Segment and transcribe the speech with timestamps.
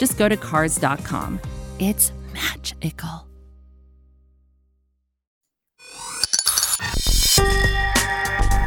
[0.00, 1.38] just go to Cars.com.
[1.78, 3.26] It's magical.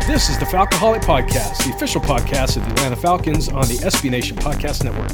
[0.05, 4.11] This is the Falcoholic Podcast, the official podcast of the Atlanta Falcons on the SB
[4.11, 5.11] Nation Podcast Network.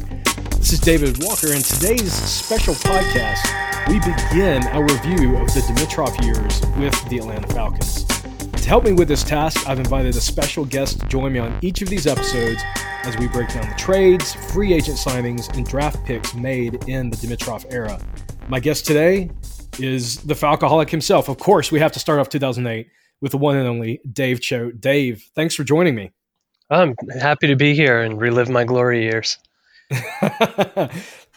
[0.58, 6.22] This is David Walker, and today's special podcast, we begin our review of the Dimitroff
[6.26, 8.09] years with the Atlanta Falcons.
[8.62, 11.58] To help me with this task, I've invited a special guest to join me on
[11.62, 12.62] each of these episodes
[13.04, 17.16] as we break down the trades, free agent signings, and draft picks made in the
[17.18, 18.00] Dimitroff era.
[18.48, 19.32] My guest today
[19.80, 21.30] is the Falcoholic himself.
[21.30, 22.88] Of course, we have to start off 2008
[23.22, 24.80] with the one and only Dave Choate.
[24.80, 26.12] Dave, thanks for joining me.
[26.70, 29.38] I'm happy to be here and relive my glory years.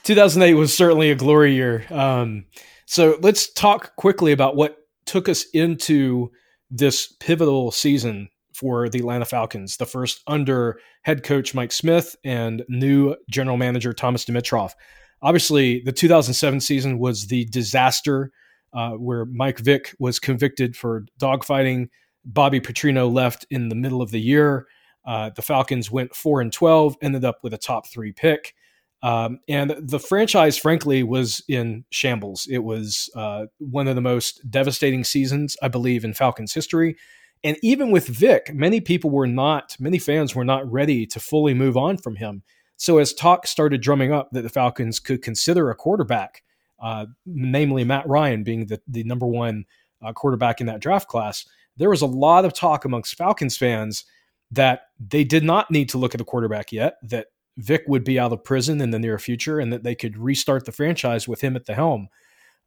[0.03, 1.87] 2008 was certainly a glory year.
[1.91, 2.45] Um,
[2.85, 4.77] so let's talk quickly about what
[5.07, 6.31] took us into
[6.73, 12.65] this pivotal season for the Atlanta Falcons, the first under head coach Mike Smith and
[12.69, 14.73] new general manager Thomas Dimitroff.
[15.21, 18.33] Obviously, the 2007 season was the disaster
[18.73, 21.89] uh, where Mike Vick was convicted for dogfighting.
[22.25, 24.67] Bobby Petrino left in the middle of the year.
[25.05, 28.55] Uh, the Falcons went four and twelve, ended up with a top three pick,
[29.03, 32.47] um, and the franchise, frankly, was in shambles.
[32.51, 36.97] It was uh, one of the most devastating seasons, I believe, in Falcons history.
[37.45, 41.55] And even with Vick, many people were not, many fans were not ready to fully
[41.55, 42.43] move on from him.
[42.77, 46.43] So as talk started drumming up that the Falcons could consider a quarterback,
[46.81, 49.65] uh, namely Matt Ryan being the, the number one
[50.01, 51.45] uh, quarterback in that draft class,
[51.77, 54.05] there was a lot of talk amongst Falcons fans
[54.53, 58.19] that they did not need to look at the quarterback yet, that Vick would be
[58.19, 61.41] out of prison in the near future, and that they could restart the franchise with
[61.41, 62.09] him at the helm.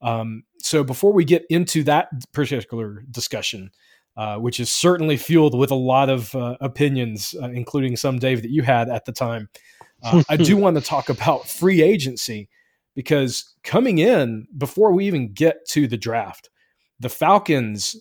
[0.02, 3.72] Um, so before we get into that particular discussion,
[4.18, 8.42] uh, which is certainly fueled with a lot of uh, opinions, uh, including some Dave
[8.42, 9.50] that you had at the time,
[10.04, 12.50] uh, I do want to talk about free agency
[12.96, 16.50] because coming in before we even get to the draft,
[17.00, 17.96] the Falcons,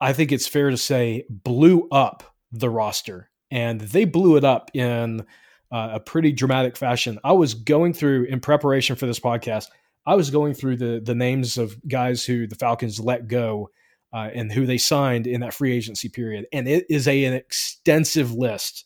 [0.00, 4.70] I think it's fair to say, blew up the roster and they blew it up
[4.74, 5.24] in
[5.72, 7.18] uh, a pretty dramatic fashion.
[7.24, 9.66] I was going through in preparation for this podcast,
[10.06, 13.70] I was going through the the names of guys who the Falcons let go
[14.12, 17.34] uh, and who they signed in that free agency period, and it is a, an
[17.34, 18.84] extensive list.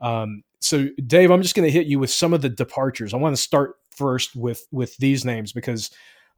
[0.00, 3.12] Um, so, Dave, I'm just going to hit you with some of the departures.
[3.12, 5.90] I want to start first with with these names because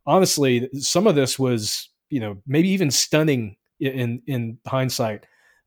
[0.05, 5.27] honestly, some of this was you know maybe even stunning in in hindsight.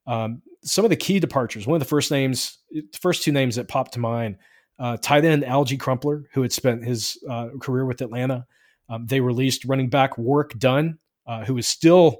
[0.09, 1.67] Um, some of the key departures.
[1.67, 2.57] One of the first names,
[2.99, 4.37] first two names that popped to mind,
[4.79, 8.45] uh, tight end Alge Crumpler, who had spent his uh, career with Atlanta.
[8.89, 10.97] Um, they released running back Warrick Dunn,
[11.27, 12.17] uh, who is still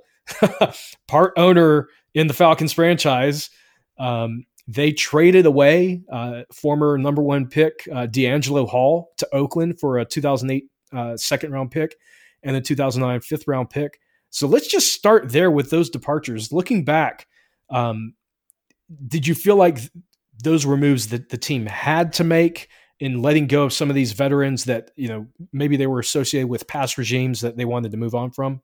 [1.08, 3.50] part owner in the Falcons franchise.
[3.98, 9.98] Um, they traded away uh, former number one pick uh, DeAngelo Hall to Oakland for
[9.98, 11.96] a 2008 uh, second round pick
[12.44, 14.00] and a 2009 fifth round pick.
[14.30, 16.54] So let's just start there with those departures.
[16.54, 17.26] Looking back,
[17.69, 18.13] um,
[19.07, 19.80] did you feel like
[20.44, 22.69] those were moves that the team had to make
[23.00, 26.50] in letting go of some of these veterans that you know maybe they were associated
[26.50, 28.62] with past regimes that they wanted to move on from?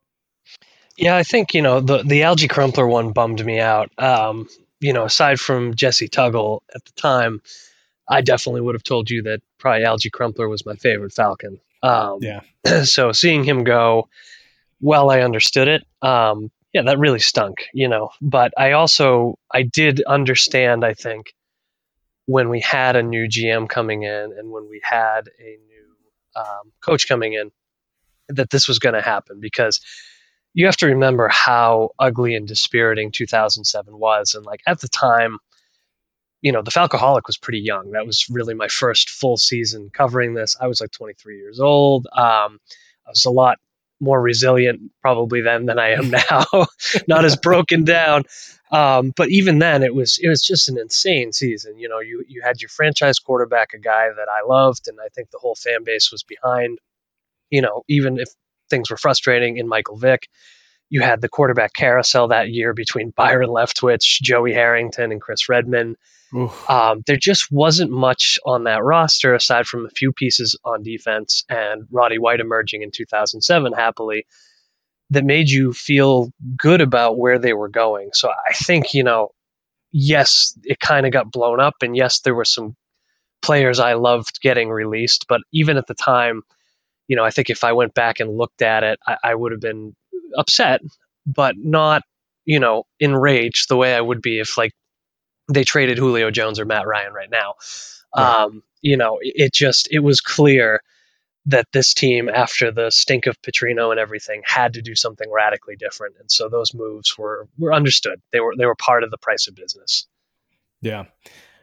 [0.98, 3.92] Yeah, I think you know the the Alge Crumpler one bummed me out.
[3.98, 4.48] Um,
[4.80, 7.42] you know, aside from Jessie Tuggle at the time,
[8.08, 11.60] I definitely would have told you that probably Alge Crumpler was my favorite Falcon.
[11.82, 12.42] Um, yeah.
[12.84, 14.10] So seeing him go,
[14.82, 15.86] well, I understood it.
[16.02, 18.10] Um, yeah, that really stunk, you know.
[18.22, 20.84] But I also I did understand.
[20.84, 21.34] I think
[22.26, 25.96] when we had a new GM coming in and when we had a new
[26.36, 27.52] um, coach coming in,
[28.28, 29.80] that this was going to happen because
[30.54, 34.34] you have to remember how ugly and dispiriting 2007 was.
[34.34, 35.38] And like at the time,
[36.42, 37.92] you know, the Falcoholic was pretty young.
[37.92, 40.58] That was really my first full season covering this.
[40.60, 42.06] I was like 23 years old.
[42.12, 42.60] Um,
[43.08, 43.60] I was a lot
[44.00, 46.46] more resilient probably then than I am now,
[47.08, 48.24] not as broken down.
[48.72, 51.78] Um, but even then, it was it was just an insane season.
[51.78, 55.10] You know, you you had your franchise quarterback, a guy that I loved, and I
[55.10, 56.80] think the whole fan base was behind.
[57.52, 58.30] You know, even if
[58.70, 60.28] things were frustrating in Michael Vick.
[60.90, 65.96] You had the quarterback carousel that year between Byron Leftwich, Joey Harrington, and Chris Redman.
[66.70, 71.44] Um, there just wasn't much on that roster aside from a few pieces on defense
[71.50, 74.26] and Roddy White emerging in 2007 happily
[75.12, 78.10] that made you feel good about where they were going.
[78.14, 79.30] So I think, you know,
[79.92, 82.76] yes, it kind of got blown up and yes, there were some
[83.42, 86.42] players I loved getting released, but even at the time,
[87.08, 89.52] you know, I think if I went back and looked at it, I, I would
[89.52, 89.96] have been
[90.36, 90.82] upset,
[91.26, 92.02] but not,
[92.46, 94.74] you know, enraged the way I would be if like
[95.52, 97.56] they traded Julio Jones or Matt Ryan right now.
[98.16, 98.44] Right.
[98.44, 100.82] Um, you know, it, it just it was clear
[101.48, 105.76] that this team, after the stink of Petrino and everything, had to do something radically
[105.76, 108.22] different, and so those moves were were understood.
[108.32, 110.08] They were they were part of the price of business.
[110.82, 111.06] Yeah,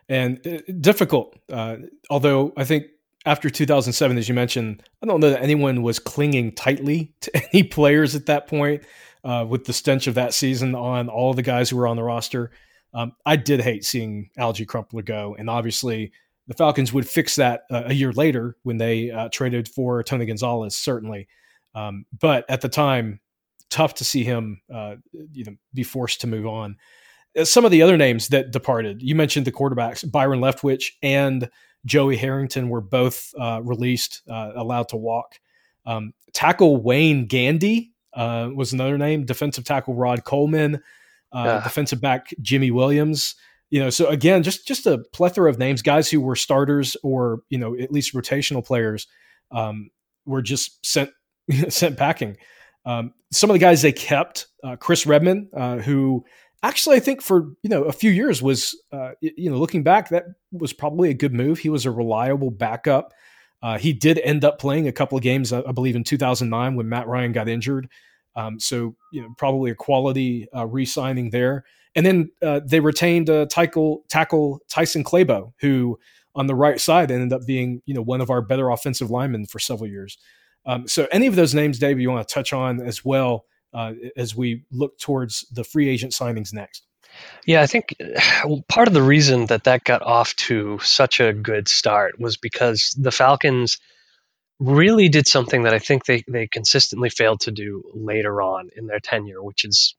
[0.09, 1.37] and uh, difficult.
[1.51, 1.77] Uh,
[2.11, 2.87] although I think
[3.25, 7.63] after 2007, as you mentioned, I don't know that anyone was clinging tightly to any
[7.63, 8.83] players at that point.
[9.25, 12.03] Uh, with the stench of that season on all the guys who were on the
[12.03, 12.51] roster,
[12.95, 16.13] um, I did hate seeing Alge Crumpler go, and obviously
[16.49, 20.27] the Falcons would fix that uh, a year later when they uh, traded for Tony
[20.27, 21.29] Gonzalez, certainly.
[21.75, 23.21] Um, but at the time,
[23.71, 26.77] tough to see him, uh, you know, be forced to move on.
[27.39, 31.49] Uh, some of the other names that departed, you mentioned the quarterbacks, Byron Leftwich and
[31.87, 35.41] Joey Harrington were both uh, released, uh, allowed to walk.
[35.87, 39.25] Um, tackle Wayne Gandy was another name.
[39.25, 40.83] Defensive tackle Rod Coleman,
[41.33, 43.35] uh, defensive back Jimmy Williams.
[43.71, 47.41] You know, so again, just just a plethora of names, guys who were starters or
[47.49, 49.07] you know at least rotational players,
[49.51, 49.91] um,
[50.27, 51.11] were just sent
[51.69, 52.37] sent packing.
[52.85, 56.25] Um, some of the guys they kept, uh, Chris Redman, uh, who
[56.63, 60.11] actually I think for you know a few years was uh, you know looking back
[60.11, 61.59] that was probably a good move.
[61.59, 63.13] He was a reliable backup.
[63.63, 66.89] Uh, he did end up playing a couple of games, I believe, in 2009 when
[66.89, 67.89] Matt Ryan got injured.
[68.35, 71.65] Um, so you know probably a quality uh, re-signing there.
[71.95, 75.99] And then uh, they retained uh, tackle tackle Tyson Clabo, who
[76.35, 79.47] on the right side ended up being you know one of our better offensive linemen
[79.47, 80.19] for several years.
[80.65, 83.93] Um, so any of those names, Dave, you want to touch on as well uh,
[84.17, 86.87] as we look towards the free agent signings next?
[87.47, 87.95] Yeah, I think
[88.69, 92.95] part of the reason that that got off to such a good start was because
[92.99, 93.79] the Falcons
[94.63, 98.87] really did something that I think they, they consistently failed to do later on in
[98.87, 99.97] their tenure, which is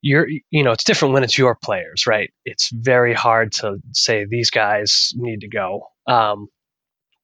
[0.00, 2.32] you're you know it's different when it's your players, right?
[2.44, 5.88] It's very hard to say these guys need to go.
[6.06, 6.48] Um,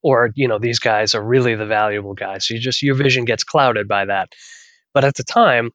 [0.02, 2.46] or you know these guys are really the valuable guys.
[2.46, 4.32] So you just your vision gets clouded by that.
[4.94, 5.70] But at the time,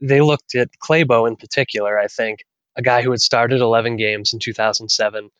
[0.00, 2.44] they looked at Clabo in particular, I think,
[2.76, 5.30] a guy who had started 11 games in 2007,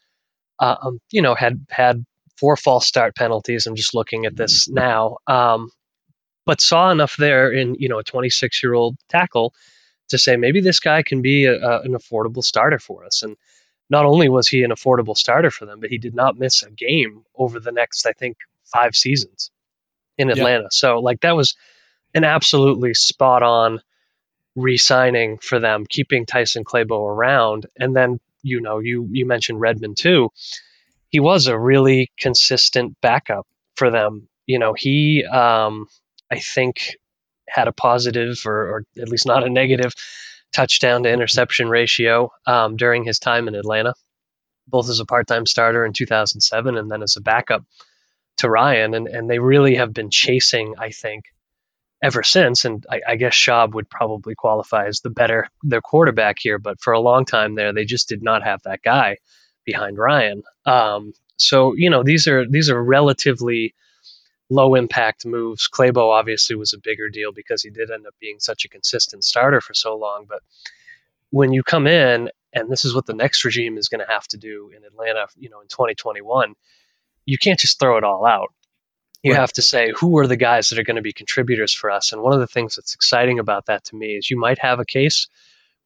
[0.60, 2.04] uh, um, you know, had had
[2.38, 3.66] four false start penalties.
[3.66, 5.70] I'm just looking at this now, um,
[6.46, 9.54] but saw enough there in, you know, a 26 year old tackle
[10.08, 13.22] to say maybe this guy can be a, a, an affordable starter for us.
[13.22, 13.36] And
[13.90, 16.70] not only was he an affordable starter for them, but he did not miss a
[16.70, 19.50] game over the next, I think, five seasons
[20.16, 20.64] in Atlanta.
[20.64, 20.68] Yeah.
[20.70, 21.56] So, like, that was
[22.14, 23.80] an absolutely spot on
[24.56, 29.94] re-signing for them, keeping Tyson Clabo around, and then you know you you mentioned Redman
[29.94, 30.30] too.
[31.10, 33.46] He was a really consistent backup
[33.76, 34.28] for them.
[34.46, 35.86] You know, he um,
[36.30, 36.96] I think
[37.48, 39.92] had a positive or, or, at least not a negative
[40.52, 43.94] touchdown to interception ratio um, during his time in Atlanta,
[44.66, 47.64] both as a part-time starter in 2007 and then as a backup
[48.38, 48.94] to Ryan.
[48.94, 51.24] And, and they really have been chasing, I think,
[52.02, 52.64] ever since.
[52.64, 56.80] And I, I, guess Schaub would probably qualify as the better their quarterback here, but
[56.80, 59.16] for a long time there, they just did not have that guy
[59.68, 60.42] behind Ryan.
[60.64, 63.74] Um, so you know these are these are relatively
[64.48, 65.68] low impact moves.
[65.68, 69.24] Clabo obviously was a bigger deal because he did end up being such a consistent
[69.24, 70.24] starter for so long.
[70.26, 70.40] But
[71.28, 74.26] when you come in, and this is what the next regime is going to have
[74.28, 76.54] to do in Atlanta, you know, in 2021,
[77.26, 78.48] you can't just throw it all out
[79.22, 79.40] you right.
[79.40, 82.12] have to say who are the guys that are going to be contributors for us
[82.12, 84.78] and one of the things that's exciting about that to me is you might have
[84.78, 85.28] a case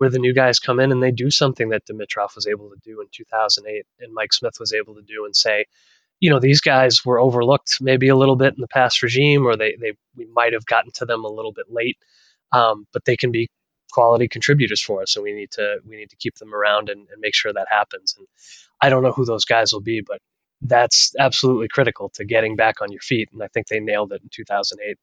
[0.02, 2.76] where the new guys come in and they do something that dimitroff was able to
[2.82, 5.64] do in 2008 and mike smith was able to do and say
[6.20, 9.56] you know these guys were overlooked maybe a little bit in the past regime or
[9.56, 11.98] they, they we might have gotten to them a little bit late
[12.52, 13.48] um, but they can be
[13.92, 17.00] quality contributors for us and we need to we need to keep them around and,
[17.00, 18.26] and make sure that happens and
[18.80, 20.20] i don't know who those guys will be but
[20.62, 23.28] that's absolutely critical to getting back on your feet.
[23.32, 24.96] And I think they nailed it in 2008.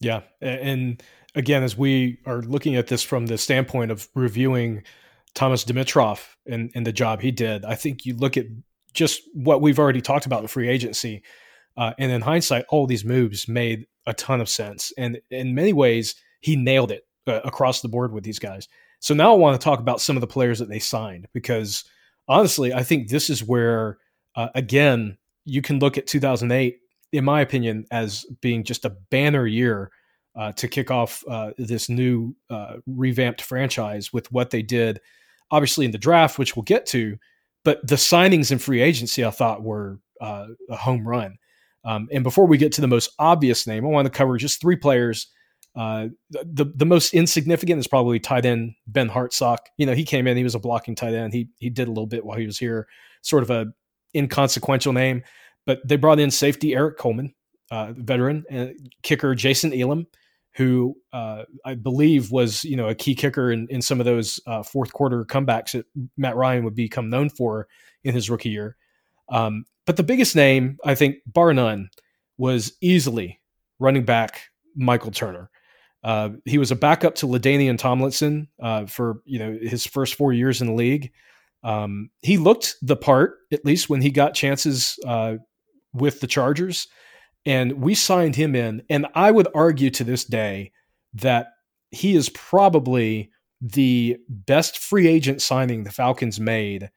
[0.00, 0.20] Yeah.
[0.40, 1.02] And
[1.34, 4.82] again, as we are looking at this from the standpoint of reviewing
[5.34, 8.46] Thomas Dimitroff and, and the job he did, I think you look at
[8.94, 11.22] just what we've already talked about in free agency.
[11.76, 14.92] Uh, and in hindsight, all these moves made a ton of sense.
[14.98, 18.68] And in many ways, he nailed it uh, across the board with these guys.
[19.00, 21.84] So now I want to talk about some of the players that they signed because
[22.26, 23.98] honestly, I think this is where,
[24.34, 26.78] uh, again, you can look at 2008,
[27.12, 29.90] in my opinion, as being just a banner year
[30.38, 35.00] uh, to kick off uh, this new uh, revamped franchise with what they did,
[35.50, 37.18] obviously in the draft, which we'll get to,
[37.64, 41.36] but the signings and free agency I thought were uh, a home run.
[41.84, 44.60] Um, and before we get to the most obvious name, I want to cover just
[44.60, 45.26] three players.
[45.74, 49.58] Uh, the the most insignificant is probably tight end Ben Hartsock.
[49.76, 51.32] You know, he came in, he was a blocking tight end.
[51.32, 52.88] He he did a little bit while he was here,
[53.22, 53.66] sort of a
[54.14, 55.22] inconsequential name.
[55.66, 57.34] But they brought in safety Erik Coleman,
[57.70, 60.06] uh, veteran, and kicker Jason Elam,
[60.54, 64.40] who uh, I believe was you know a key kicker in, in some of those
[64.46, 65.86] uh, fourth quarter comebacks that
[66.16, 67.68] Matt Ryan would become known for
[68.04, 68.76] in his rookie year.
[69.28, 71.90] Um, but the biggest name, I think, bar none,
[72.36, 73.40] was easily
[73.78, 74.42] running back
[74.76, 75.50] Michael Turner.
[76.04, 80.32] Uh, he was a backup to LaDainian Tomlinson uh, for you know his first four
[80.32, 81.12] years in the league.
[81.64, 85.36] Um, he looked the part, at least when he got chances uh,
[85.92, 86.86] with the Chargers
[87.48, 88.82] and we signed him in.
[88.90, 90.70] And I would argue to this day
[91.14, 91.48] that
[91.90, 93.30] he is probably
[93.62, 96.90] the best free agent signing the Falcons made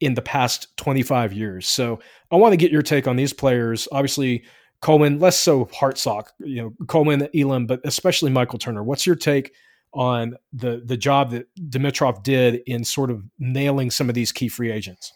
[0.00, 1.66] in the past 25 years.
[1.66, 3.88] So I want to get your take on these players.
[3.90, 4.44] Obviously,
[4.82, 8.84] Coleman, less so Hartsock, you know, Coleman, Elam, but especially Michael Turner.
[8.84, 9.54] What's your take
[9.94, 14.48] on the the job that Dimitroff did in sort of nailing some of these key
[14.48, 15.14] free agents?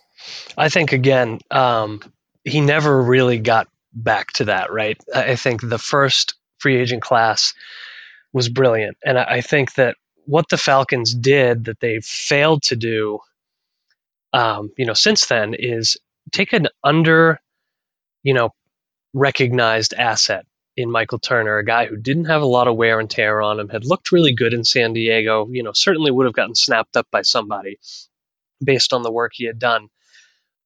[0.56, 2.00] I think again, um,
[2.44, 4.98] he never really got back to that, right?
[5.14, 7.54] I think the first free agent class
[8.32, 8.96] was brilliant.
[9.04, 13.20] And I think that what the Falcons did that they failed to do,
[14.32, 15.96] um, you know, since then is
[16.32, 17.40] take an under,
[18.22, 18.50] you know,
[19.14, 20.44] recognized asset
[20.76, 23.58] in Michael Turner, a guy who didn't have a lot of wear and tear on
[23.58, 26.96] him, had looked really good in San Diego, you know, certainly would have gotten snapped
[26.96, 27.78] up by somebody
[28.62, 29.88] based on the work he had done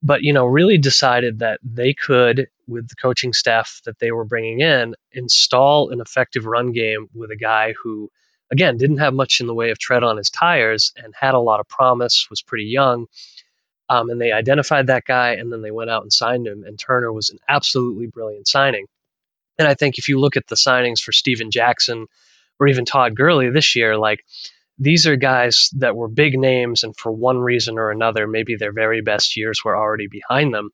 [0.03, 4.25] but you know really decided that they could with the coaching staff that they were
[4.25, 8.11] bringing in install an effective run game with a guy who
[8.51, 11.41] again didn't have much in the way of tread on his tires and had a
[11.41, 13.07] lot of promise was pretty young
[13.89, 16.79] um, and they identified that guy and then they went out and signed him and
[16.79, 18.87] turner was an absolutely brilliant signing
[19.59, 22.07] and i think if you look at the signings for steven jackson
[22.61, 24.21] or even todd Gurley this year like
[24.79, 28.73] these are guys that were big names, and for one reason or another, maybe their
[28.73, 30.71] very best years were already behind them.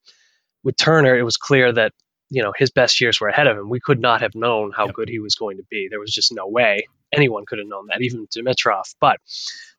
[0.69, 1.95] With Turner, it was clear that
[2.29, 3.71] you know his best years were ahead of him.
[3.71, 4.95] We could not have known how yep.
[4.95, 5.89] good he was going to be.
[5.89, 8.95] There was just no way anyone could have known that, even Dimitroff.
[9.01, 9.17] But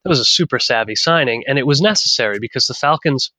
[0.03, 3.31] that was a super savvy signing, and it was necessary because the Falcons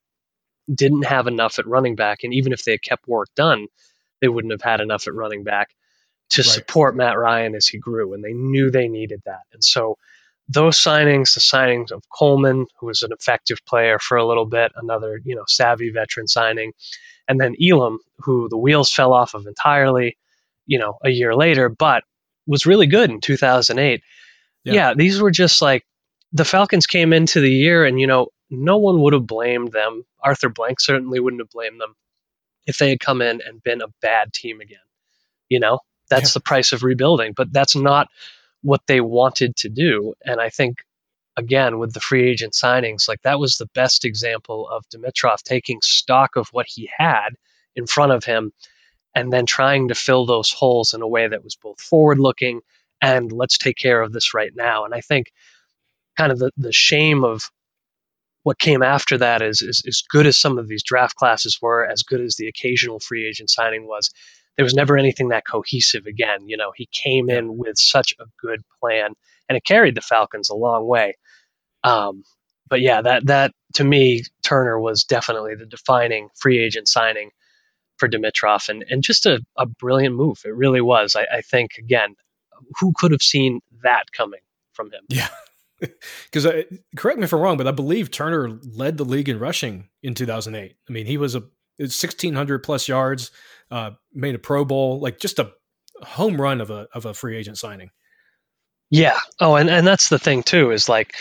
[0.72, 3.66] didn't have enough at running back, and even if they had kept Warrick Dunn,
[4.20, 5.74] they wouldn't have had enough at running back
[6.28, 6.46] to right.
[6.46, 9.42] support Matt Ryan as he grew, and they knew they needed that.
[9.52, 9.98] And so
[10.50, 14.72] those signings, the signings of Coleman, who was an effective player for a little bit,
[14.74, 16.72] another you know savvy veteran signing,
[17.28, 20.18] and then Elam, who the wheels fell off of entirely,
[20.66, 22.02] you know, a year later, but
[22.46, 24.02] was really good in 2008.
[24.64, 25.86] Yeah, yeah these were just like
[26.32, 30.04] the Falcons came into the year, and you know, no one would have blamed them.
[30.18, 31.94] Arthur Blank certainly wouldn't have blamed them
[32.66, 34.78] if they had come in and been a bad team again.
[35.48, 35.78] You know,
[36.08, 36.34] that's yeah.
[36.34, 38.08] the price of rebuilding, but that's not
[38.62, 40.14] what they wanted to do.
[40.24, 40.84] And I think,
[41.36, 45.80] again, with the free agent signings, like that was the best example of Dimitroff taking
[45.82, 47.30] stock of what he had
[47.74, 48.52] in front of him
[49.14, 52.60] and then trying to fill those holes in a way that was both forward looking
[53.02, 54.84] and let's take care of this right now.
[54.84, 55.32] And I think
[56.16, 57.50] kind of the, the shame of
[58.42, 61.86] what came after that is, is as good as some of these draft classes were,
[61.86, 64.10] as good as the occasional free agent signing was,
[64.56, 66.48] there was never anything that cohesive again.
[66.48, 69.14] You know, he came in with such a good plan,
[69.48, 71.16] and it carried the Falcons a long way.
[71.82, 72.24] Um,
[72.68, 77.30] but yeah, that that to me, Turner was definitely the defining free agent signing
[77.98, 80.42] for Dimitroff, and and just a, a brilliant move.
[80.44, 81.16] It really was.
[81.16, 82.14] I, I think again,
[82.78, 84.40] who could have seen that coming
[84.72, 85.02] from him?
[85.08, 85.28] Yeah.
[86.30, 86.46] Because
[86.94, 90.14] correct me if I'm wrong, but I believe Turner led the league in rushing in
[90.14, 90.76] 2008.
[90.86, 91.44] I mean, he was a
[91.84, 93.30] 1600 plus yards,
[93.70, 95.52] uh, made a Pro Bowl, like just a
[96.02, 97.90] home run of a of a free agent signing.
[98.90, 99.18] Yeah.
[99.38, 101.14] Oh, and and that's the thing too is like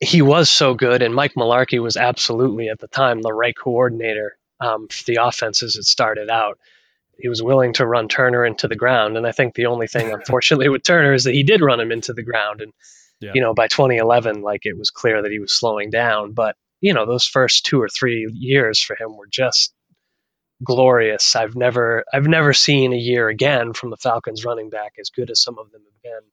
[0.00, 4.36] he was so good, and Mike Mularkey was absolutely at the time the right coordinator
[4.60, 6.58] um, for the offense as it started out.
[7.18, 10.12] He was willing to run Turner into the ground, and I think the only thing,
[10.12, 12.72] unfortunately, with Turner is that he did run him into the ground, and
[13.20, 13.32] yeah.
[13.34, 16.32] you know by 2011, like it was clear that he was slowing down.
[16.32, 19.74] But you know those first two or three years for him were just
[20.62, 21.36] glorious.
[21.36, 25.30] I've never I've never seen a year again from the Falcons running back as good
[25.30, 26.30] as some of them have been.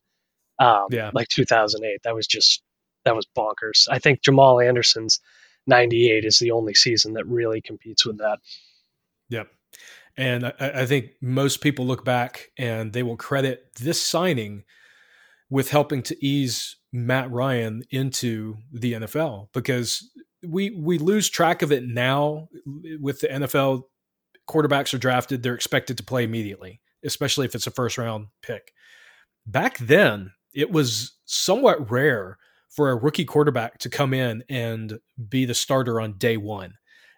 [0.57, 1.11] Um, yeah.
[1.13, 2.01] like 2008.
[2.03, 2.63] That was just
[3.03, 3.87] that was bonkers.
[3.89, 5.19] I think Jamal Anderson's
[5.67, 8.39] 98 is the only season that really competes with that.
[9.29, 9.47] Yep.
[10.17, 14.63] And I, I, think most people look back and they will credit this signing
[15.49, 20.09] with helping to ease Matt Ryan into the NFL because
[20.45, 22.49] we we lose track of it now
[22.99, 23.83] with the NFL
[24.49, 28.73] quarterbacks are drafted they're expected to play immediately especially if it's a first round pick.
[29.45, 32.37] Back then it was somewhat rare
[32.69, 34.99] for a rookie quarterback to come in and
[35.29, 36.73] be the starter on day 1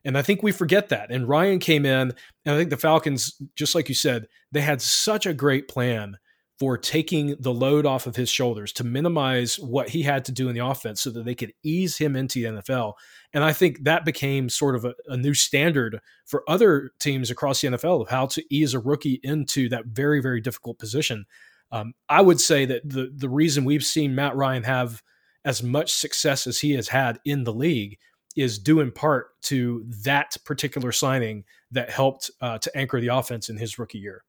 [0.06, 1.12] and I think we forget that.
[1.12, 2.14] And Ryan came in
[2.46, 6.18] and I think the Falcons just like you said they had such a great plan
[6.60, 10.50] for taking the load off of his shoulders to minimize what he had to do
[10.50, 12.94] in the offense so that they could ease him into the NFL.
[13.34, 17.62] And I think that became sort of a, a, new standard for other teams across
[17.62, 21.26] the NFL of how to ease a rookie into that very, very difficult position.
[21.72, 25.04] Um, I would say that the the reason we've seen Matt Ryan have
[25.44, 27.98] as much success as he has had in the league
[28.36, 33.50] is due in part to that particular signing that helped uh, to anchor the offense
[33.50, 34.24] in his rookie year.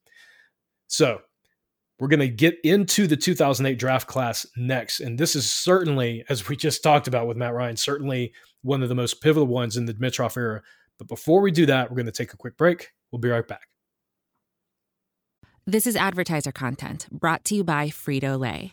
[0.89, 1.21] So
[1.99, 5.01] we're going to get into the 2008 draft class next.
[5.01, 8.89] And this is certainly, as we just talked about with Matt Ryan, certainly one of
[8.89, 10.63] the most pivotal ones in the Dimitroff era.
[10.99, 12.93] But before we do that, we're going to take a quick break.
[13.11, 13.69] We'll be right back.
[15.67, 18.73] This is advertiser content brought to you by Frito Lay.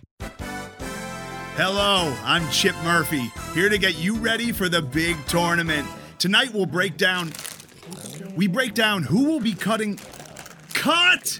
[1.58, 5.88] Hello, I'm Chip Murphy, here to get you ready for the big tournament.
[6.20, 7.32] Tonight we'll break down.
[8.36, 10.00] We break down who will be cutting.
[10.74, 11.40] Cut!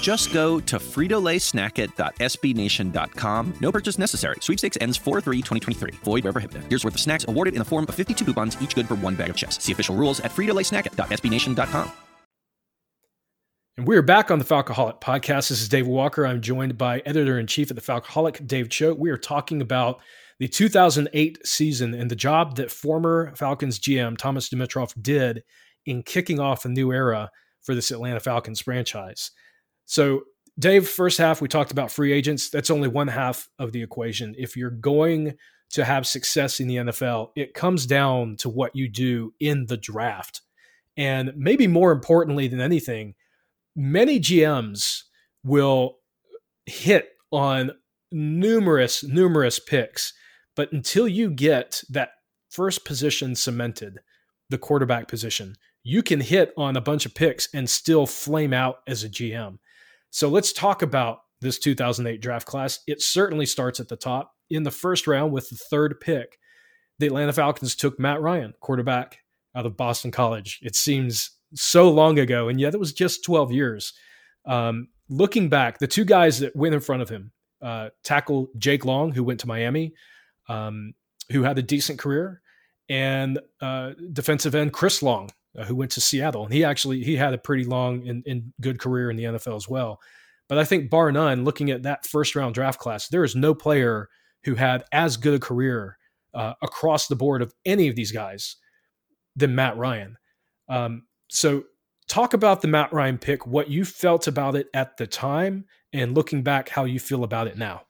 [0.00, 3.54] Just go to fritolaysnackit.sbnation.com.
[3.60, 4.36] No purchase necessary.
[4.40, 5.94] Sweepstakes ends 4-3-2023.
[5.96, 6.64] Void where prohibited.
[6.68, 9.14] Here's worth of snacks awarded in the form of 52 coupons, each good for one
[9.14, 9.62] bag of chips.
[9.62, 11.92] See official rules at fritolaysnackit.sbnation.com.
[13.78, 15.48] And we're back on the Falcoholic podcast.
[15.48, 16.26] This is Dave Walker.
[16.26, 18.98] I'm joined by editor in chief of the Falcoholic, Dave Choate.
[18.98, 19.98] We are talking about
[20.38, 25.42] the 2008 season and the job that former Falcons GM Thomas Dimitroff did
[25.86, 27.30] in kicking off a new era
[27.62, 29.30] for this Atlanta Falcons franchise.
[29.86, 30.22] So,
[30.58, 32.50] Dave, first half, we talked about free agents.
[32.50, 34.34] That's only one half of the equation.
[34.36, 35.34] If you're going
[35.70, 39.78] to have success in the NFL, it comes down to what you do in the
[39.78, 40.42] draft.
[40.96, 43.14] And maybe more importantly than anything,
[43.74, 45.02] many GMs
[45.42, 45.96] will
[46.66, 47.72] hit on
[48.10, 50.12] numerous, numerous picks.
[50.54, 52.10] But until you get that
[52.50, 53.98] first position cemented,
[54.50, 58.76] the quarterback position, you can hit on a bunch of picks and still flame out
[58.86, 59.58] as a GM.
[60.12, 62.80] So let's talk about this 2008 draft class.
[62.86, 64.34] It certainly starts at the top.
[64.50, 66.38] In the first round, with the third pick,
[66.98, 69.18] the Atlanta Falcons took Matt Ryan, quarterback
[69.56, 70.60] out of Boston College.
[70.62, 73.94] It seems so long ago, and yet it was just 12 years.
[74.44, 78.84] Um, looking back, the two guys that went in front of him, uh, tackle Jake
[78.84, 79.94] Long, who went to Miami,
[80.46, 80.92] um,
[81.30, 82.42] who had a decent career,
[82.90, 87.16] and uh, defensive end Chris Long, uh, who went to Seattle, and he actually he
[87.16, 90.00] had a pretty long and, and good career in the NFL as well.
[90.48, 93.54] But I think bar none, looking at that first round draft class, there is no
[93.54, 94.08] player
[94.44, 95.96] who had as good a career
[96.34, 98.56] uh, across the board of any of these guys
[99.36, 100.16] than Matt Ryan.
[100.68, 101.64] Um, so
[102.08, 106.14] talk about the Matt Ryan pick, what you felt about it at the time, and
[106.14, 107.82] looking back, how you feel about it now.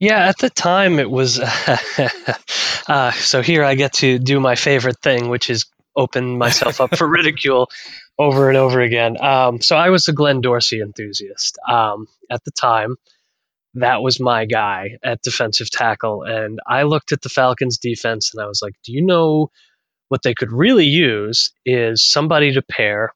[0.00, 1.40] Yeah, at the time it was.
[2.88, 5.66] uh, so here I get to do my favorite thing, which is
[5.98, 7.68] open myself up for ridicule
[8.18, 9.22] over and over again.
[9.22, 12.96] Um, so I was a Glenn Dorsey enthusiast um, at the time.
[13.74, 18.42] That was my guy at defensive tackle, and I looked at the Falcons' defense and
[18.42, 19.50] I was like, "Do you know
[20.08, 23.12] what they could really use is somebody to pair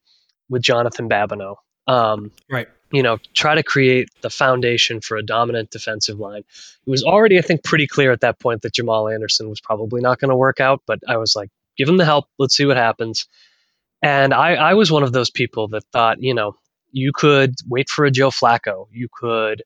[0.49, 1.57] with Jonathan Babineaux.
[1.87, 2.68] Um, right.
[2.92, 6.45] You know, try to create the foundation for a dominant defensive line.
[6.87, 10.03] It was already, I think, pretty clear at that point that Jamal Anderson was probably
[10.03, 12.27] not going to work out, but I was like, give him the help.
[12.39, 13.27] Let's see what happens.
[14.03, 16.57] And I, I was one of those people that thought, you know,
[16.91, 18.87] you could wait for a Joe Flacco.
[18.91, 19.63] You could,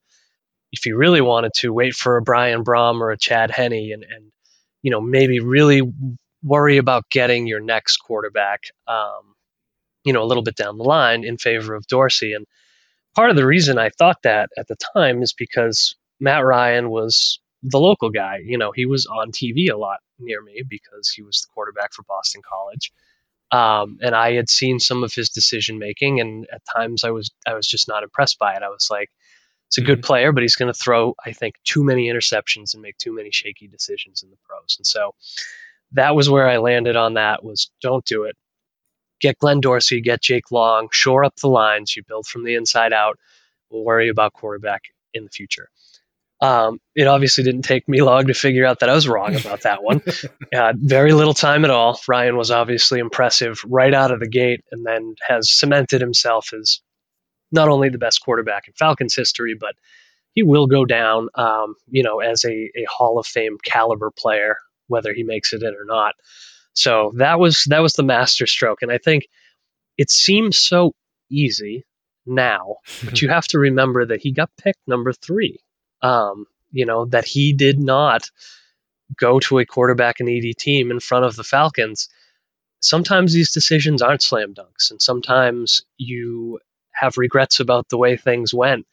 [0.71, 4.03] if you really wanted to, wait for a Brian Brohm or a Chad Henne and,
[4.03, 4.31] and
[4.83, 5.81] you know, maybe really
[6.43, 9.35] worry about getting your next quarterback, um,
[10.05, 12.33] you know, a little bit down the line in favor of Dorsey.
[12.33, 12.45] And
[13.15, 17.39] part of the reason I thought that at the time is because Matt Ryan was
[17.63, 18.39] the local guy.
[18.45, 21.93] You know, he was on TV a lot near me because he was the quarterback
[21.93, 22.91] for Boston College.
[23.51, 27.31] Um, and I had seen some of his decision making, and at times I was
[27.47, 28.63] I was just not impressed by it.
[28.63, 29.09] I was like,
[29.67, 30.07] it's a good mm-hmm.
[30.07, 33.31] player, but he's going to throw, I think, too many interceptions and make too many
[33.31, 34.75] shaky decisions in the pros.
[34.77, 35.13] And so
[35.93, 38.35] that was where I landed on that was don't do it.
[39.19, 41.95] Get Glenn Dorsey, get Jake Long, shore up the lines.
[41.95, 43.17] You build from the inside out.
[43.69, 45.69] We'll worry about quarterback in the future.
[46.39, 49.61] Um, it obviously didn't take me long to figure out that I was wrong about
[49.61, 50.03] that one.
[50.55, 51.99] uh, very little time at all.
[52.07, 56.79] Ryan was obviously impressive right out of the gate and then has cemented himself as
[57.51, 59.75] not only the best quarterback in Falcons history, but
[60.33, 64.57] he will go down, um, you know, as a, a Hall of Fame caliber player,
[64.87, 66.13] whether he makes it in or not.
[66.73, 69.25] So that was that was the master stroke, and I think
[69.97, 70.93] it seems so
[71.31, 71.85] easy
[72.27, 75.57] now, but you have to remember that he got picked number three.
[76.07, 78.29] Um, you know that he did not
[79.17, 82.09] go to a quarterback and ED team in front of the Falcons.
[82.79, 86.59] Sometimes these decisions aren't slam dunks, and sometimes you
[86.93, 88.85] have regrets about the way things went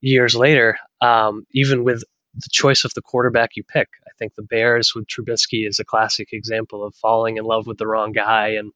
[0.00, 2.02] years later, um, even with
[2.34, 3.88] the choice of the quarterback you pick.
[4.06, 7.78] I think the Bears with Trubisky is a classic example of falling in love with
[7.78, 8.72] the wrong guy and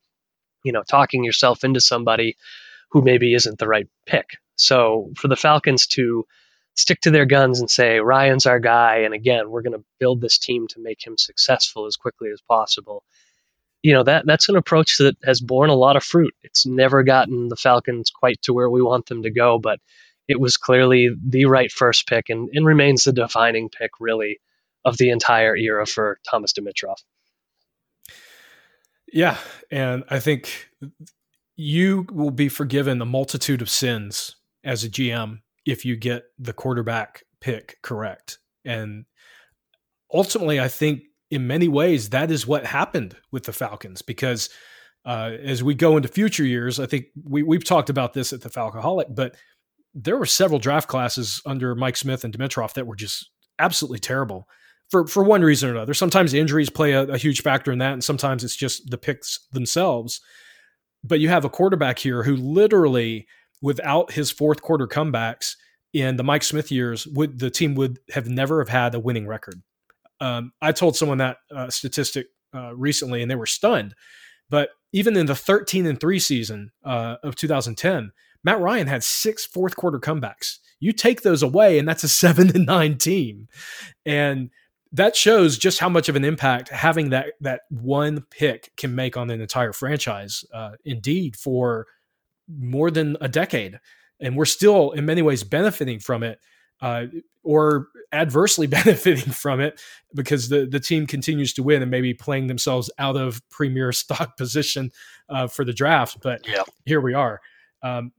[0.65, 2.37] you know talking yourself into somebody
[2.91, 4.27] who maybe isn't the right pick.
[4.57, 6.27] So for the Falcons to
[6.75, 10.21] stick to their guns and say Ryan's our guy, and again we're going to build
[10.21, 13.05] this team to make him successful as quickly as possible
[13.83, 16.35] you know that that's an approach that has borne a lot of fruit.
[16.43, 19.81] It's never gotten the Falcons quite to where we want them to go, but
[20.29, 24.39] it was clearly the right first pick and, and remains the defining pick really
[24.85, 27.03] of the entire era for Thomas Dimitroff.
[29.13, 29.39] Yeah,
[29.71, 30.71] and I think
[31.57, 36.53] you will be forgiven the multitude of sins as a GM if you get the
[36.53, 38.39] quarterback pick correct.
[38.65, 39.05] And
[40.13, 44.49] ultimately, I think in many ways, that is what happened with the Falcons because
[45.05, 48.43] uh, as we go into future years, I think we, we've talked about this at
[48.43, 49.37] the Falcoholic, but
[49.95, 54.47] there were several draft classes under Mike Smith and Dimitroff that were just absolutely terrible
[54.91, 55.95] for, for one reason or another.
[55.95, 59.47] Sometimes injuries play a, a huge factor in that, and sometimes it's just the picks
[59.53, 60.21] themselves.
[61.03, 63.27] But you have a quarterback here who literally,
[63.63, 65.57] without his fourth quarter comebacks
[65.93, 69.27] in the Mike Smith years, would the team would have never have had a winning
[69.27, 69.63] record.
[70.21, 73.95] Um, I told someone that uh, statistic uh, recently, and they were stunned.
[74.49, 79.45] But even in the 13 and three season uh, of 2010, Matt Ryan had six
[79.45, 80.59] fourth quarter comebacks.
[80.81, 83.49] You take those away, and that's a seven and nine team,
[84.05, 84.51] and
[84.93, 89.17] that shows just how much of an impact having that that one pick can make
[89.17, 90.45] on an entire franchise.
[90.53, 91.87] Uh, indeed, for
[92.59, 93.79] more than a decade,
[94.21, 96.41] and we're still in many ways benefiting from it
[96.83, 97.07] uh,
[97.43, 99.81] or adversely benefiting from it
[100.15, 104.37] because the, the team continues to win and maybe playing themselves out of premier stock
[104.37, 104.91] position
[105.29, 106.19] uh, for the draft.
[106.23, 106.63] But yeah.
[106.85, 107.41] here we are.
[107.83, 108.13] Um,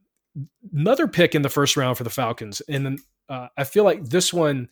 [0.72, 2.62] another pick in the first round for the Falcons.
[2.68, 4.68] And then uh, I feel like this one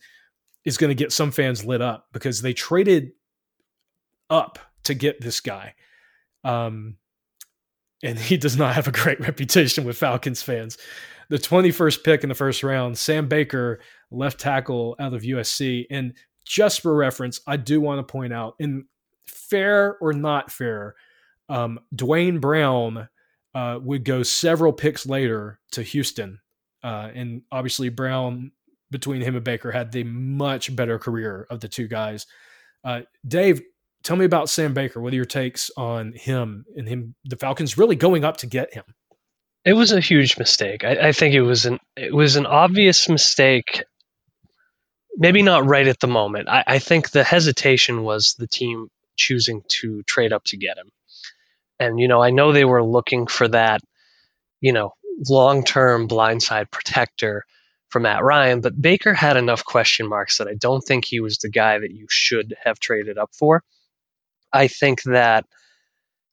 [0.65, 3.11] is going to get some fans lit up because they traded
[4.29, 5.75] up to get this guy.
[6.43, 6.97] Um,
[8.03, 10.77] and he does not have a great reputation with Falcons fans
[11.31, 13.79] the 21st pick in the first round, Sam Baker,
[14.11, 15.85] left tackle out of USC.
[15.89, 16.13] And
[16.45, 18.85] just for reference, I do want to point out, in
[19.25, 20.93] fair or not fair,
[21.47, 23.07] um, Duane Brown
[23.55, 26.41] uh, would go several picks later to Houston.
[26.83, 28.51] Uh, and obviously, Brown,
[28.89, 32.27] between him and Baker, had the much better career of the two guys.
[32.83, 33.61] Uh, Dave,
[34.03, 34.99] tell me about Sam Baker.
[35.01, 38.73] What are your takes on him and him, the Falcons really going up to get
[38.73, 38.83] him?
[39.63, 40.83] It was a huge mistake.
[40.83, 43.83] I, I think it was an it was an obvious mistake.
[45.17, 46.49] Maybe not right at the moment.
[46.49, 48.87] I, I think the hesitation was the team
[49.17, 50.89] choosing to trade up to get him.
[51.79, 53.81] And you know, I know they were looking for that,
[54.61, 54.93] you know,
[55.29, 57.45] long-term blindside protector
[57.89, 61.37] for Matt Ryan, but Baker had enough question marks that I don't think he was
[61.37, 63.63] the guy that you should have traded up for.
[64.53, 65.45] I think that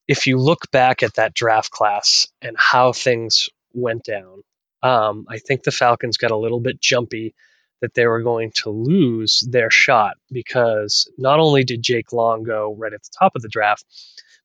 [0.07, 4.43] if you look back at that draft class and how things went down,
[4.83, 7.35] um, I think the Falcons got a little bit jumpy
[7.81, 12.75] that they were going to lose their shot because not only did Jake Long go
[12.77, 13.85] right at the top of the draft,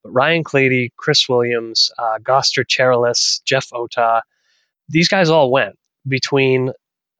[0.03, 4.21] but Ryan Clady, Chris Williams, uh, Gosder Cherilus, Jeff Otah,
[4.89, 5.75] these guys all went
[6.07, 6.71] between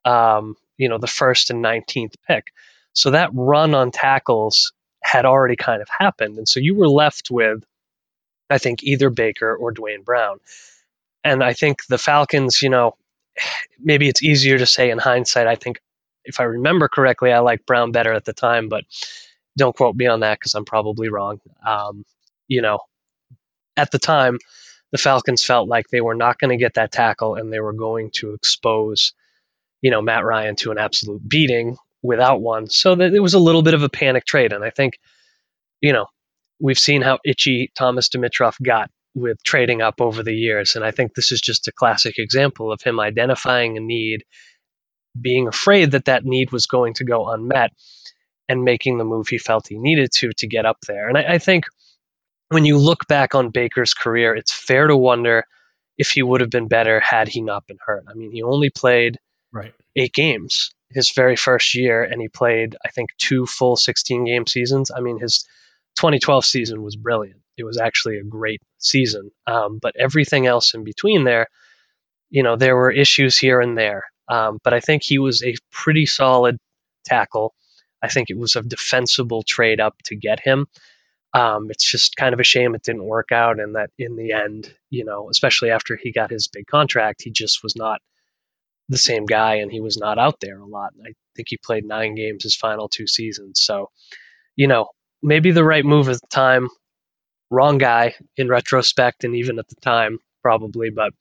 [0.06, 2.48] um, you know the first and 19th pick.
[2.94, 6.38] So that run on tackles had already kind of happened.
[6.38, 7.64] And so you were left with,
[8.50, 10.40] I think, either Baker or Duane Brown.
[11.24, 12.96] And I think the Falcons, you know,
[13.80, 15.48] maybe it's easier to say in hindsight.
[15.48, 15.80] I think,
[16.26, 18.86] if I remember correctly, I liked Brown better at the time, but
[19.58, 21.40] don't quote me on that because I'm probably wrong.
[21.66, 22.06] Um,
[22.48, 22.80] you know,
[23.76, 24.40] at the time,
[24.92, 27.74] the Falcons felt like they were not going to get that tackle and they were
[27.74, 29.14] going to expose,
[29.82, 32.68] you know, Matt Ryan to an absolute beating without one.
[32.70, 34.54] So that it was a little bit of a panic trade.
[34.54, 35.00] And I think,
[35.82, 36.06] you know,
[36.60, 40.76] we've seen how itchy Thomas Dimitroff got with trading up over the years.
[40.76, 44.24] And I think this is just a classic example of him identifying a need,
[45.20, 47.72] being afraid that that need was going to go unmet,
[48.50, 51.08] and making the move he felt he needed to to get up there.
[51.08, 51.66] And I, I think
[52.50, 55.46] when you look back on Baker's career, it's fair to wonder
[55.98, 58.04] if he would have been better had he not been hurt.
[58.10, 59.20] I mean, he only played
[59.52, 59.74] right.
[59.96, 64.48] eight games his very first year, and he played, I think, two full 16 game
[64.48, 64.92] seasons.
[64.96, 65.46] I mean, his
[65.96, 67.42] 2012 season was brilliant.
[67.58, 69.32] It was actually a great season.
[69.46, 71.48] Um, but everything else in between there,
[72.30, 74.04] you know, there were issues here and there.
[74.28, 76.58] Um, but I think he was a pretty solid
[77.06, 77.54] tackle.
[78.02, 80.68] I think it was a defensible trade up to get him.
[81.34, 84.34] Um, it's just kind of a shame it didn't work out, and that in the
[84.34, 88.02] end, you know, especially after he got his big contract, he just was not
[88.94, 90.94] the same guy, and he was not out there a lot.
[91.02, 93.62] I think he played nine games his final two seasons.
[93.62, 93.90] So,
[94.56, 94.90] you know,
[95.22, 96.70] maybe the right move at the time,
[97.50, 100.90] wrong guy in retrospect, and even at the time, probably.
[100.90, 101.14] But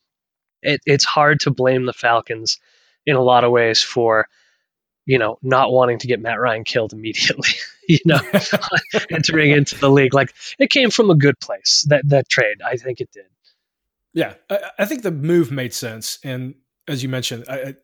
[0.62, 2.58] it, it's hard to blame the Falcons
[3.04, 4.28] in a lot of ways for
[5.06, 7.50] you know, not wanting to get Matt Ryan killed immediately,
[7.88, 8.20] you know,
[9.10, 10.14] entering into the league.
[10.14, 12.62] Like it came from a good place that that trade.
[12.64, 13.26] I think it did.
[14.14, 16.54] Yeah, I, I think the move made sense, and
[16.88, 17.76] as you mentioned, I,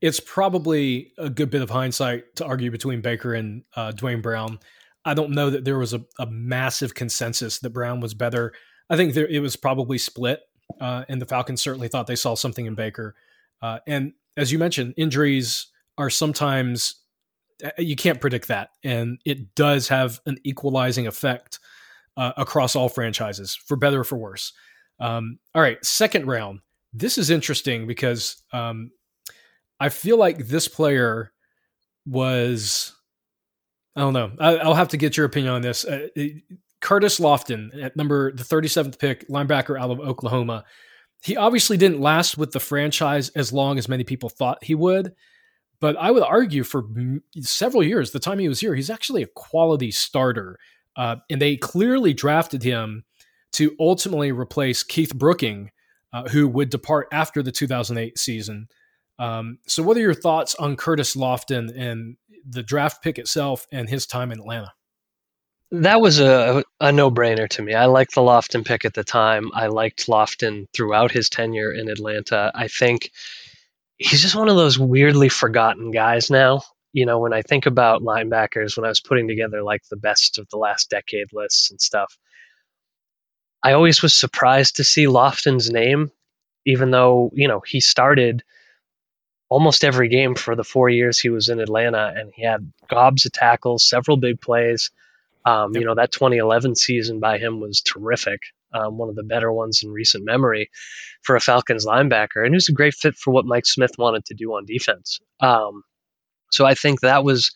[0.00, 4.58] it's probably a good bit of hindsight to argue between Baker and uh, Duane Brown.
[5.04, 8.52] I don't know that there was a, a, massive consensus that Brown was better.
[8.90, 10.40] I think there, it was probably split,
[10.80, 13.14] uh, and the Falcons certainly thought they saw something in Baker.
[13.62, 16.96] Uh, and as you mentioned, injuries are sometimes
[17.64, 21.58] uh, you can't predict that, and it does have an equalizing effect
[22.16, 24.52] uh, across all franchises, for better or for worse.
[25.00, 26.60] Um, all right, second round.
[26.98, 28.90] This is interesting because um,
[29.78, 31.32] I feel like this player
[32.06, 32.92] was.
[33.94, 34.32] I don't know.
[34.38, 35.84] I, will have to get your opinion on this.
[35.86, 36.08] Uh,
[36.82, 40.64] Curtis Lofton at number the 37th pick, linebacker out of Oklahoma.
[41.22, 45.14] He obviously didn't last with the franchise as long as many people thought he would.
[45.80, 46.84] But I would argue for
[47.40, 50.58] several years, the time he was here, he's actually a quality starter.
[50.96, 53.04] Uh, and they clearly drafted him
[53.52, 55.70] to ultimately replace Keith Brooking,
[56.12, 58.68] uh, who would depart after the 2008 season.
[59.18, 62.16] Um, so, what are your thoughts on Curtis Lofton and
[62.48, 64.72] the draft pick itself and his time in Atlanta?
[65.72, 67.74] That was a, a no brainer to me.
[67.74, 69.50] I liked the Lofton pick at the time.
[69.52, 72.52] I liked Lofton throughout his tenure in Atlanta.
[72.54, 73.10] I think
[73.96, 76.62] he's just one of those weirdly forgotten guys now.
[76.92, 80.38] You know, when I think about linebackers, when I was putting together like the best
[80.38, 82.16] of the last decade lists and stuff,
[83.66, 86.12] I always was surprised to see Lofton's name,
[86.64, 88.44] even though, you know, he started
[89.48, 93.26] almost every game for the four years he was in Atlanta and he had gobs
[93.26, 94.90] of tackles, several big plays.
[95.44, 95.80] Um, yep.
[95.80, 98.40] You know, that 2011 season by him was terrific
[98.72, 100.70] um, one of the better ones in recent memory
[101.22, 104.24] for a Falcons linebacker, and he was a great fit for what Mike Smith wanted
[104.26, 105.20] to do on defense.
[105.40, 105.82] Um,
[106.50, 107.52] so I think that was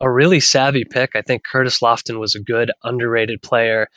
[0.00, 1.10] a really savvy pick.
[1.14, 3.88] I think Curtis Lofton was a good underrated player.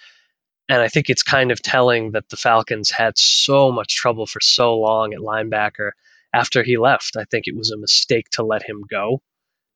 [0.70, 4.40] And I think it's kind of telling that the Falcons had so much trouble for
[4.40, 5.92] so long at linebacker
[6.34, 7.18] after he left.
[7.18, 9.22] I think it was a mistake to let him go.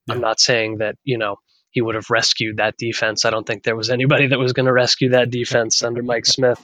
[0.07, 0.15] Yeah.
[0.15, 1.37] I'm not saying that, you know,
[1.71, 3.25] he would have rescued that defense.
[3.25, 6.27] I don't think there was anybody that was going to rescue that defense under Mike
[6.27, 6.63] Smith.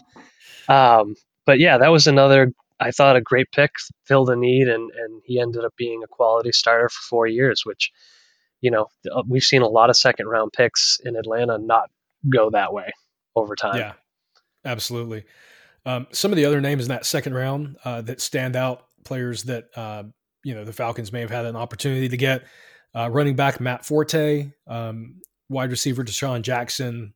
[0.67, 1.15] Um,
[1.47, 2.53] but yeah, that was another.
[2.79, 3.71] I thought a great pick,
[4.05, 7.65] filled a need, and and he ended up being a quality starter for four years,
[7.65, 7.91] which
[8.61, 11.89] you know uh, we've seen a lot of second round picks in Atlanta not
[12.31, 12.91] go that way
[13.35, 13.77] over time.
[13.77, 13.93] Yeah,
[14.65, 15.25] absolutely.
[15.85, 19.43] Um, some of the other names in that second round uh, that stand out, players
[19.43, 20.03] that uh,
[20.43, 22.43] you know the Falcons may have had an opportunity to get.
[22.95, 27.13] Uh, running back Matt Forte, um, wide receiver DeSean Jackson,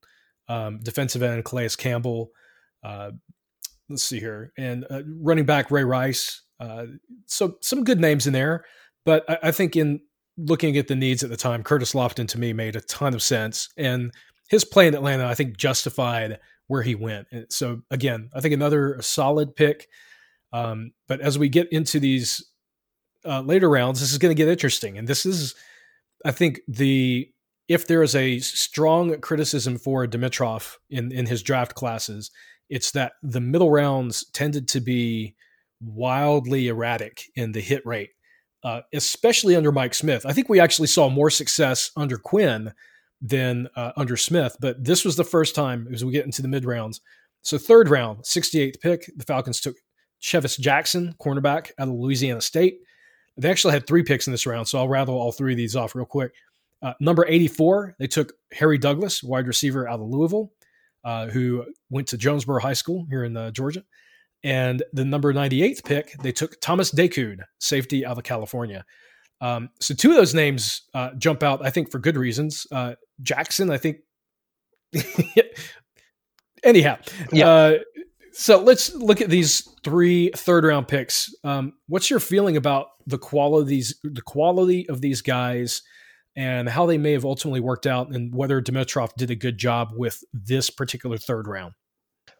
[0.47, 2.31] um, defensive end Calais Campbell.
[2.83, 3.11] Uh,
[3.89, 6.41] let's see here, and uh, running back Ray Rice.
[6.59, 6.85] Uh,
[7.25, 8.65] so some good names in there,
[9.05, 9.99] but I, I, think in
[10.37, 13.23] looking at the needs at the time, Curtis Lofton to me made a ton of
[13.23, 14.11] sense, and
[14.49, 16.39] his play in Atlanta I think justified
[16.73, 17.27] where he went.
[17.31, 19.87] And so again, I think another solid pick.
[20.51, 22.43] Um, but as we get into these
[23.23, 24.97] uh, later rounds, this is going to get interesting.
[24.97, 25.53] And this is,
[26.25, 27.29] I think, the
[27.67, 32.31] if there is a strong criticism for Dimitroff in in his draft classes,
[32.69, 35.35] it's that the middle rounds tended to be
[35.79, 38.09] wildly erratic in the hit rate,
[38.63, 40.25] uh, especially under Mike Smith.
[40.25, 42.73] I think we actually saw more success under Quinn
[43.23, 46.47] than uh, under Smith, but this was the first time as we get into the
[46.47, 46.99] mid rounds.
[47.41, 49.77] So third round, 68th pick, the Falcons took
[50.21, 52.79] Chevis Jackson, cornerback out of Louisiana State.
[53.37, 55.75] They actually had three picks in this round, so I'll rattle all three of these
[55.75, 56.33] off real quick.
[56.81, 60.51] Uh, number 84, they took Harry Douglas, wide receiver out of Louisville,
[61.05, 63.83] uh, who went to Jonesboro High School here in uh, Georgia.
[64.43, 68.85] And the number 98th pick, they took Thomas Decoud, safety out of California.
[69.43, 72.65] Um, so two of those names uh, jump out, I think, for good reasons.
[72.71, 73.97] Uh, Jackson, I think.
[76.63, 76.97] Anyhow,
[77.33, 77.49] yeah.
[77.49, 77.77] Uh,
[78.31, 81.29] so let's look at these three third round picks.
[81.43, 85.81] Um, what's your feeling about the qualities, the quality of these guys?
[86.35, 89.91] and how they may have ultimately worked out and whether Dimitroff did a good job
[89.95, 91.73] with this particular third round.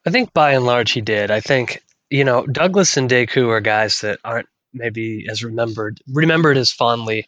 [0.06, 1.32] I think by and large he did.
[1.32, 6.57] I think, you know, Douglas and Decoud are guys that aren't maybe as remembered remembered
[6.57, 7.27] as fondly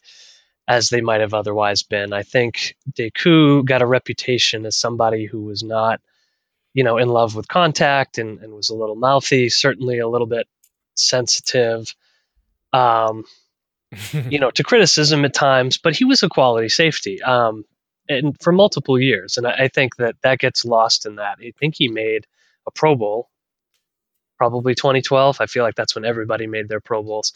[0.67, 2.11] as they might have otherwise been.
[2.11, 6.01] I think Decoud got a reputation as somebody who was not,
[6.73, 10.27] you know, in love with contact and, and was a little mouthy, certainly a little
[10.27, 10.47] bit
[10.95, 11.93] sensitive.
[12.73, 13.25] Um,
[14.29, 17.63] you know, to criticism at times, but he was a quality safety, um,
[18.09, 19.37] and for multiple years.
[19.37, 21.37] And I, I, think that that gets lost in that.
[21.39, 22.25] I think he made
[22.67, 23.29] a Pro Bowl,
[24.37, 25.39] probably 2012.
[25.39, 27.33] I feel like that's when everybody made their Pro Bowls.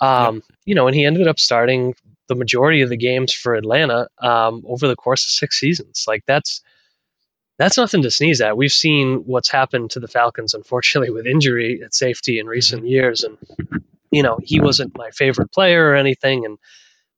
[0.00, 1.94] Um, You know, and he ended up starting
[2.28, 6.04] the majority of the games for Atlanta um, over the course of six seasons.
[6.06, 6.60] Like that's
[7.58, 8.56] that's nothing to sneeze at.
[8.56, 12.90] We've seen what's happened to the Falcons, unfortunately, with injury at safety in recent mm-hmm.
[12.90, 13.38] years, and
[14.10, 16.58] you know, he wasn't my favorite player or anything, and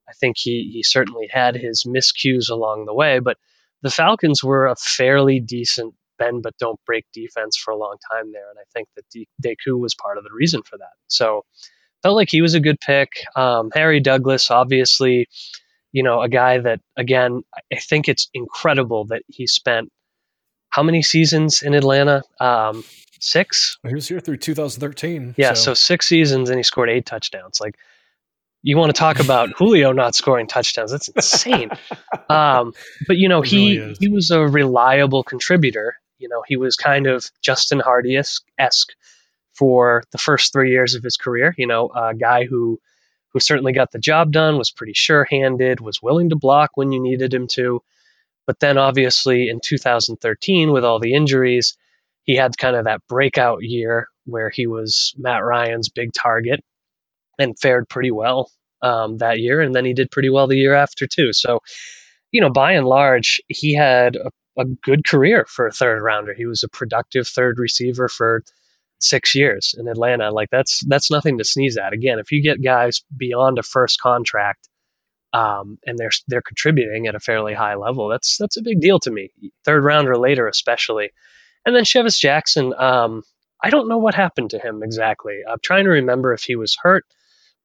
[0.08, 3.18] I think he he certainly had his miscues along the way.
[3.18, 3.38] But
[3.82, 8.32] the Falcons were a fairly decent bend but don't break defense for a long time
[8.32, 10.92] there, and I think that De- Decoud was part of the reason for that.
[11.08, 11.44] So
[12.02, 13.10] felt like he was a good pick.
[13.34, 15.28] Um, Harry Douglas, obviously,
[15.92, 19.90] you know, a guy that again, I think it's incredible that he spent
[20.70, 22.22] how many seasons in Atlanta?
[22.40, 22.84] Um,
[23.20, 23.78] six.
[23.86, 25.34] He was here through 2013.
[25.36, 25.54] Yeah, so.
[25.54, 27.60] so six seasons and he scored eight touchdowns.
[27.60, 27.76] Like,
[28.62, 30.90] you want to talk about Julio not scoring touchdowns?
[30.90, 31.70] That's insane.
[32.28, 32.72] um,
[33.06, 35.96] but you know, he really he was a reliable contributor.
[36.18, 38.92] You know, he was kind of Justin Hardy esque
[39.54, 41.54] for the first three years of his career.
[41.56, 42.80] You know, a guy who
[43.32, 46.92] who certainly got the job done, was pretty sure handed, was willing to block when
[46.92, 47.82] you needed him to.
[48.46, 51.76] But then, obviously, in 2013, with all the injuries,
[52.24, 56.64] he had kind of that breakout year where he was Matt Ryan's big target
[57.38, 58.50] and fared pretty well
[58.82, 59.60] um, that year.
[59.60, 61.32] And then he did pretty well the year after, too.
[61.34, 61.60] So,
[62.32, 66.34] you know, by and large, he had a, a good career for a third rounder.
[66.34, 68.42] He was a productive third receiver for
[69.00, 70.30] six years in Atlanta.
[70.30, 71.92] Like that's that's nothing to sneeze at.
[71.92, 74.68] Again, if you get guys beyond a first contract
[75.32, 78.98] um, and they're they're contributing at a fairly high level, that's that's a big deal
[79.00, 79.30] to me.
[79.64, 81.10] Third rounder later, especially.
[81.64, 83.22] And then Chevis Jackson, um,
[83.62, 85.40] I don't know what happened to him exactly.
[85.48, 87.04] I'm trying to remember if he was hurt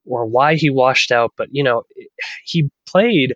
[0.06, 1.84] or why he washed out, but you know,
[2.44, 3.36] he played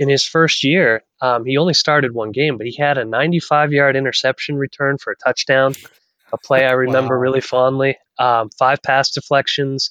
[0.00, 1.04] in his first year.
[1.20, 5.12] Um, he only started one game, but he had a 95 yard interception return for
[5.12, 5.74] a touchdown,
[6.32, 7.20] a play I remember wow.
[7.20, 7.98] really fondly.
[8.18, 9.90] Um, five pass deflections.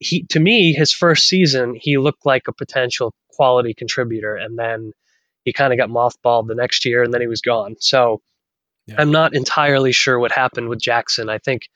[0.00, 4.92] He, to me, his first season, he looked like a potential quality contributor, and then
[5.44, 7.76] he kind of got mothballed the next year, and then he was gone.
[7.78, 8.20] So
[8.88, 8.96] yeah.
[8.98, 11.30] I'm not entirely sure what happened with Jackson.
[11.30, 11.68] I think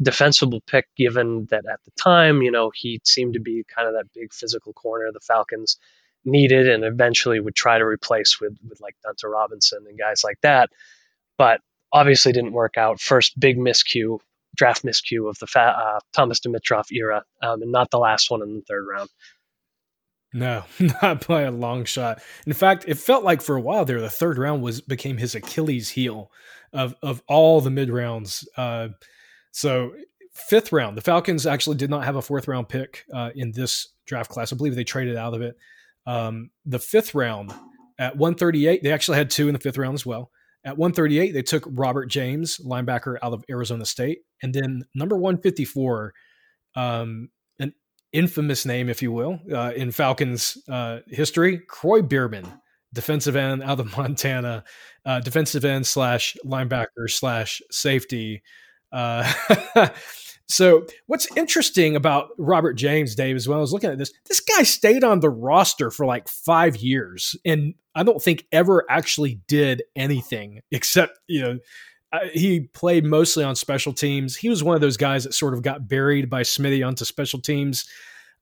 [0.00, 3.92] defensible pick given that at the time, you know, he seemed to be kind of
[3.92, 5.76] that big physical corner of the Falcons
[6.24, 10.40] needed and eventually would try to replace with with like Dunta Robinson and guys like
[10.42, 10.70] that.
[11.38, 11.60] But
[11.92, 13.00] obviously didn't work out.
[13.00, 14.18] First big miscue,
[14.54, 18.42] draft miscue of the fa- uh, Thomas Dimitroff era, um, and not the last one
[18.42, 19.08] in the third round.
[20.32, 20.64] No,
[21.02, 22.22] not by a long shot.
[22.46, 25.34] In fact, it felt like for a while there, the third round was became his
[25.34, 26.30] Achilles heel
[26.72, 28.48] of of all the mid rounds.
[28.56, 28.88] Uh,
[29.50, 29.92] so
[30.32, 33.88] fifth round, the Falcons actually did not have a fourth round pick uh, in this
[34.06, 34.52] draft class.
[34.52, 35.56] I believe they traded out of it.
[36.06, 37.52] Um, the fifth round
[37.98, 40.30] at 138, they actually had two in the fifth round as well.
[40.64, 46.12] At 138, they took Robert James, linebacker out of Arizona State, and then number 154.
[46.76, 47.74] Um, an
[48.12, 52.60] infamous name, if you will, uh, in Falcons uh, history, Kroy Biermann,
[52.92, 54.64] defensive end out of Montana,
[55.06, 58.42] uh, defensive end slash linebacker slash safety.
[60.50, 64.12] Uh, So, what's interesting about Robert James, Dave, as well, I was looking at this.
[64.26, 68.84] This guy stayed on the roster for like five years, and I don't think ever
[68.90, 71.58] actually did anything except you know
[72.32, 74.36] he played mostly on special teams.
[74.36, 77.40] He was one of those guys that sort of got buried by Smitty onto special
[77.40, 77.88] teams.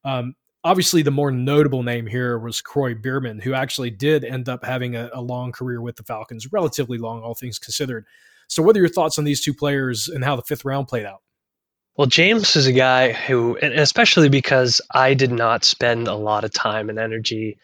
[0.05, 0.35] Um,
[0.65, 4.97] obviously, the more notable name here was Kroy Biermann, who actually did end up having
[4.97, 8.07] a, a long career with the Falcons, relatively long, all things considered.
[8.47, 11.05] So, what are your thoughts on these two players and how the fifth round played
[11.05, 11.21] out?
[11.99, 16.53] Well, James is a guy who, especially because I did not spend a lot of
[16.53, 17.59] time and energy,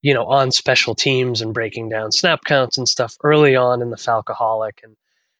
[0.00, 3.90] you know, on special teams and breaking down snap counts and stuff early on in
[3.90, 4.84] the Falcoholic.
[4.84, 4.94] And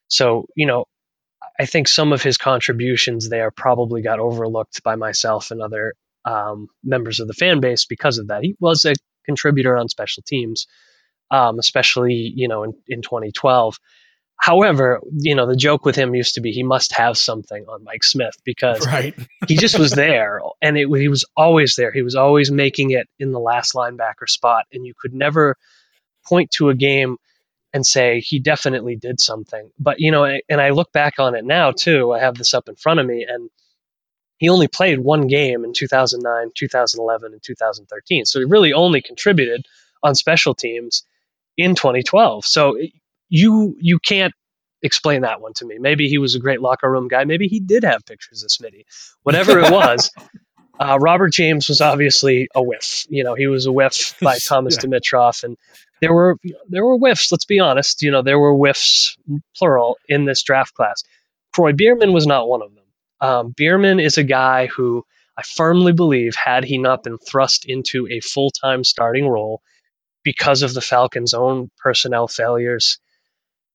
[0.09, 0.87] so, you know,
[1.61, 5.95] I think some of his contributions there probably got overlooked by myself and other
[6.25, 8.43] um, members of the fan base because of that.
[8.43, 8.95] He was a
[9.27, 10.67] contributor on special teams,
[11.31, 13.79] um, especially, you know, in, in 2012.
[14.43, 17.85] However, you know, the joke with him used to be he must have something on
[17.85, 19.15] Mike Smith because right.
[19.47, 21.93] he just was there and it, he was always there.
[21.93, 25.57] He was always making it in the last linebacker spot, and you could never
[26.27, 27.19] point to a game
[27.73, 29.71] and say he definitely did something.
[29.79, 32.11] But, you know, and I look back on it now too.
[32.11, 33.49] I have this up in front of me, and
[34.39, 38.25] he only played one game in 2009, 2011, and 2013.
[38.25, 39.67] So he really only contributed
[40.03, 41.05] on special teams
[41.57, 42.45] in 2012.
[42.45, 42.77] So
[43.33, 44.35] you you can't
[44.83, 45.79] explain that one to me.
[45.79, 47.25] Maybe he was a great locker room guy.
[47.25, 48.85] Maybe he did have pictures of Smitty.
[49.23, 50.11] Whatever it was,
[50.79, 53.07] uh, Robert James was obviously a whiff.
[53.09, 54.83] You know, he was a whiff by Thomas yeah.
[54.83, 55.57] Dimitroff, and
[56.03, 56.37] there were
[56.69, 57.33] there were whiffs.
[57.33, 58.03] Let's be honest.
[58.03, 59.17] You know, there were whiffs,
[59.57, 61.03] plural, in this draft class.
[61.55, 62.85] Kroy Biermann was not one of them.
[63.23, 65.05] Um, Biermann is a guy who
[65.39, 69.63] I firmly believe, had he not been thrust into a full time starting role
[70.23, 72.99] because of the Falcons' own personnel failures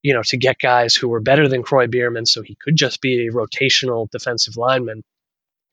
[0.07, 3.01] you know, to get guys who were better than Kroy Biermann, so he could just
[3.01, 5.03] be a rotational defensive lineman.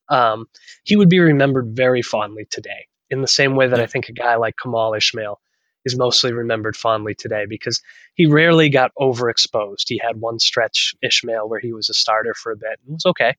[0.09, 0.47] Um,
[0.83, 4.13] he would be remembered very fondly today, in the same way that I think a
[4.13, 5.41] guy like Kemal Ishmael
[5.85, 7.81] is mostly remembered fondly today because
[8.15, 9.85] he rarely got overexposed.
[9.87, 13.07] He had one stretch Ishmael where he was a starter for a bit and was
[13.07, 13.37] okay.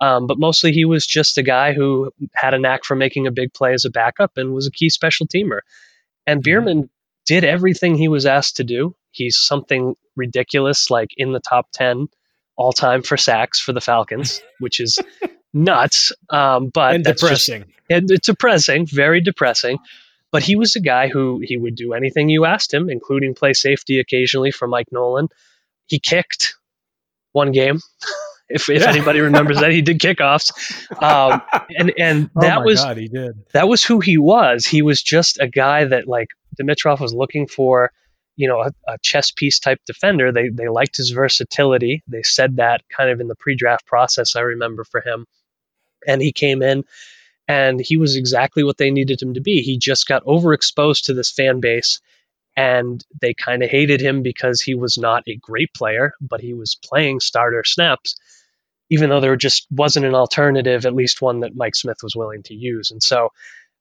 [0.00, 3.30] Um, but mostly he was just a guy who had a knack for making a
[3.30, 5.60] big play as a backup and was a key special teamer.
[6.26, 6.80] And mm-hmm.
[7.24, 8.96] Did everything he was asked to do.
[9.12, 12.08] He's something ridiculous, like in the top 10
[12.56, 14.98] all time for sacks for the Falcons, which is
[15.52, 16.12] nuts.
[16.30, 17.62] Um, but and depressing.
[17.62, 19.78] Just, and it's depressing, very depressing.
[20.30, 23.52] But he was a guy who he would do anything you asked him, including play
[23.52, 25.28] safety occasionally for Mike Nolan.
[25.86, 26.54] He kicked
[27.32, 27.80] one game.
[28.48, 28.88] if, if yeah.
[28.88, 30.52] anybody remembers that, he did kickoffs,
[31.02, 31.42] um,
[31.78, 33.32] and and oh that oh was God, he did.
[33.52, 34.66] that was who he was.
[34.66, 36.28] He was just a guy that like
[36.60, 37.92] Dimitroff was looking for
[38.36, 40.32] you know, a, a, chess piece type defender.
[40.32, 42.02] They they liked his versatility.
[42.06, 44.36] They said that kind of in the pre-draft process.
[44.36, 45.26] I remember for him,
[46.06, 46.84] and he came in,
[47.46, 49.62] and he was exactly what they needed him to be.
[49.62, 52.00] He just got overexposed to this fan base,
[52.56, 56.54] and they kind of hated him because he was not a great player, but he
[56.54, 58.16] was playing starter snaps,
[58.90, 62.42] even though there just wasn't an alternative, at least one that Mike Smith was willing
[62.44, 62.90] to use.
[62.90, 63.30] And so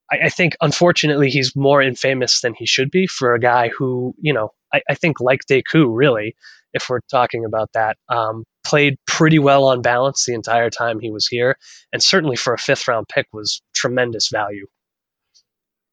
[0.09, 4.13] I, I, think unfortunately he's more infamous than he should be for a guy who,
[4.19, 6.35] you know, I, I think like Decoud really,
[6.73, 11.11] if we're talking about that, um, played pretty well on balance the entire time he
[11.11, 11.57] was here,
[11.91, 14.67] and certainly for a fifth round pick was tremendous value.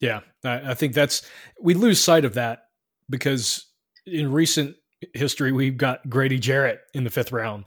[0.00, 1.22] Yeah, I, I think that's
[1.60, 2.64] we lose sight of that
[3.10, 3.66] because
[4.06, 4.76] in recent
[5.14, 7.64] history we've got Grady Jarrett in the fifth round.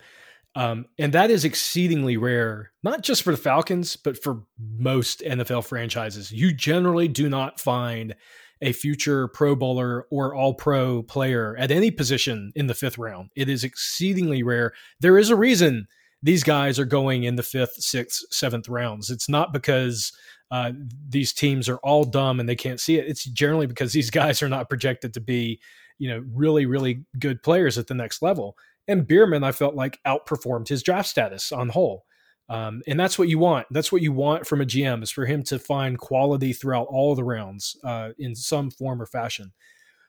[0.56, 5.66] Um, and that is exceedingly rare, not just for the Falcons, but for most NFL
[5.66, 6.32] franchises.
[6.32, 8.16] You generally do not find
[8.62, 13.30] a future Pro Bowler or All Pro player at any position in the fifth round.
[13.36, 14.74] It is exceedingly rare.
[15.00, 15.88] There is a reason
[16.22, 19.10] these guys are going in the fifth, sixth, seventh rounds.
[19.10, 20.12] It's not because
[20.52, 20.74] uh,
[21.08, 23.08] these teams are all dumb and they can't see it.
[23.08, 25.60] It's generally because these guys are not projected to be,
[25.98, 28.56] you know, really, really good players at the next level.
[28.88, 32.06] And Biermann, I felt like outperformed his draft status on the whole.
[32.50, 33.68] Um, and that's what you want.
[33.72, 37.16] That's what you want from a GM is for him to find quality throughout all
[37.16, 39.54] the rounds uh, in some form or fashion.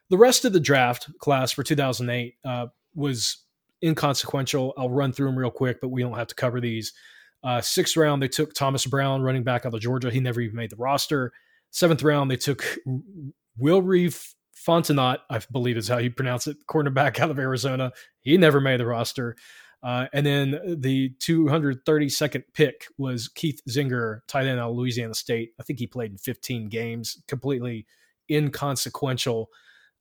[0.09, 3.37] The rest of the draft class for 2008 uh, was
[3.81, 4.73] inconsequential.
[4.77, 6.91] I'll run through them real quick, but we don't have to cover these.
[7.43, 10.11] Uh, sixth round, they took Thomas Brown, running back out of Georgia.
[10.11, 11.31] He never even made the roster.
[11.71, 12.63] Seventh round, they took
[13.59, 14.33] Wilrey
[14.65, 17.91] Fontenot, I believe is how you pronounce it, cornerback out of Arizona.
[18.19, 19.35] He never made the roster.
[19.81, 25.51] Uh, and then the 232nd pick was Keith Zinger, tight end out of Louisiana State.
[25.59, 27.85] I think he played in 15 games, completely
[28.31, 29.49] inconsequential.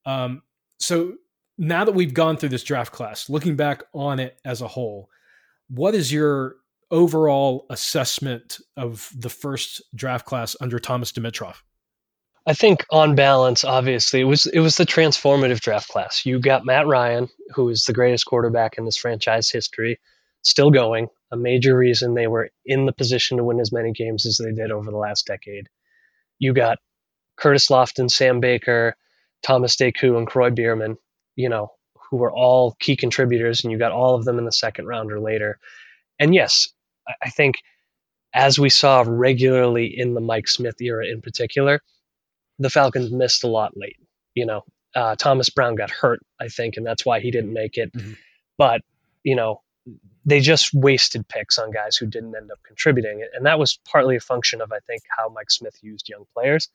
[0.06, 0.42] Um,
[0.78, 1.14] so
[1.58, 5.10] now that we've gone through this draft class, looking back on it as a whole,
[5.68, 6.56] what is your
[6.92, 11.56] overall assessment of the first draft class under Thomas Dimitroff?
[12.44, 16.26] I think on balance, obviously, it was it was the transformative draft class.
[16.26, 20.00] You got Matt Ryan, who is the greatest quarterback in this franchise history,
[20.42, 21.08] still going.
[21.30, 24.52] A major reason they were in the position to win as many games as they
[24.52, 25.68] did over the last decade.
[26.38, 26.78] You got
[27.36, 28.96] Curtis Lofton, Sam Baker,
[29.42, 30.96] Thomas Decoud, and Kroy Biermann,
[31.36, 31.68] you know,
[32.10, 35.12] who were all key contributors, and you got all of them in the second round
[35.12, 35.58] or later.
[36.18, 36.68] And yes,
[37.22, 37.56] I think
[38.34, 41.80] as we saw regularly in the Mike Smith era in particular,
[42.58, 43.96] the Falcons missed a lot late.
[44.34, 44.62] You know,
[44.94, 47.92] uh, Thomas Brown got hurt, I think, and that's why he didn't make it.
[47.92, 48.12] Mm-hmm.
[48.58, 48.82] But,
[49.22, 49.62] you know,
[50.24, 53.26] they just wasted picks on guys who didn't end up contributing.
[53.34, 56.68] And that was partly a function of, I think, how Mike Smith used young players.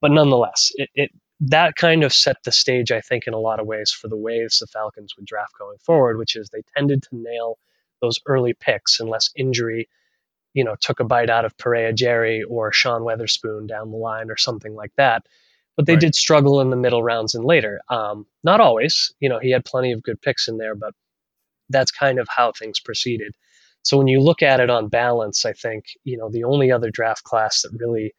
[0.00, 3.60] But nonetheless, it, it that kind of set the stage, I think, in a lot
[3.60, 7.02] of ways for the ways the Falcons would draft going forward, which is they tended
[7.04, 7.58] to nail
[8.00, 9.88] those early picks unless injury,
[10.54, 14.30] you know, took a bite out of Peria Jerry or Sean Weatherspoon down the line
[14.30, 15.26] or something like that.
[15.76, 16.00] But they right.
[16.00, 17.80] did struggle in the middle rounds and later.
[17.88, 20.94] Um, not always, you know, he had plenty of good picks in there, but
[21.68, 23.34] that's kind of how things proceeded.
[23.82, 26.90] So when you look at it on balance, I think, you know, the only other
[26.90, 28.14] draft class that really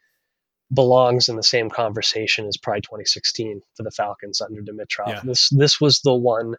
[0.74, 5.08] belongs in the same conversation is probably 2016 for the Falcons under Dimitroff.
[5.08, 5.22] Yeah.
[5.24, 6.56] This this was the one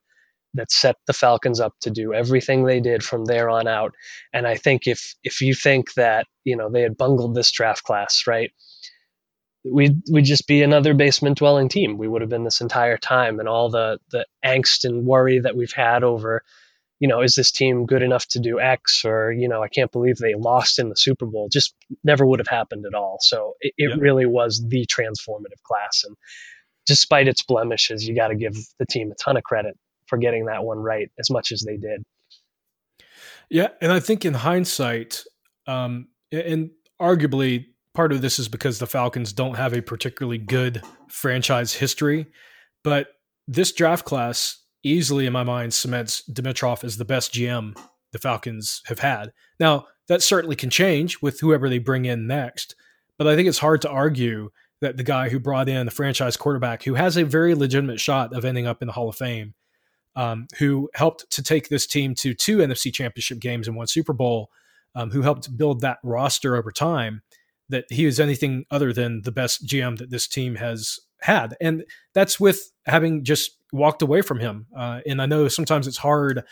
[0.54, 3.94] that set the Falcons up to do everything they did from there on out.
[4.32, 7.84] And I think if if you think that you know they had bungled this draft
[7.84, 8.50] class, right,
[9.64, 11.98] we'd we'd just be another basement dwelling team.
[11.98, 15.56] We would have been this entire time, and all the the angst and worry that
[15.56, 16.42] we've had over
[17.02, 19.90] you know, is this team good enough to do X or, you know, I can't
[19.90, 21.74] believe they lost in the Super Bowl just
[22.04, 23.16] never would have happened at all.
[23.20, 26.04] So it, it really was the transformative class.
[26.06, 26.16] And
[26.86, 29.76] despite its blemishes, you got to give the team a ton of credit
[30.06, 32.02] for getting that one right as much as they did.
[33.50, 33.68] Yeah.
[33.80, 35.24] And I think in hindsight,
[35.66, 40.82] um, and arguably part of this is because the Falcons don't have a particularly good
[41.08, 42.26] franchise history,
[42.82, 43.08] but
[43.46, 47.78] this draft class easily in my mind cements Dimitroff as the best GM
[48.12, 49.32] the Falcons have had.
[49.60, 52.74] Now, that certainly can change with whoever they bring in next,
[53.18, 54.50] but I think it's hard to argue
[54.80, 58.34] that the guy who brought in the franchise quarterback who has a very legitimate shot
[58.34, 59.54] of ending up in the Hall of Fame,
[60.16, 64.12] um, who helped to take this team to two NFC championship games and one Super
[64.12, 64.50] Bowl,
[64.94, 67.22] um, who helped build that roster over time,
[67.68, 71.56] that he is anything other than the best GM that this team has had.
[71.60, 74.66] And that's with having just walked away from him.
[74.76, 76.44] Uh, and I know sometimes it's hard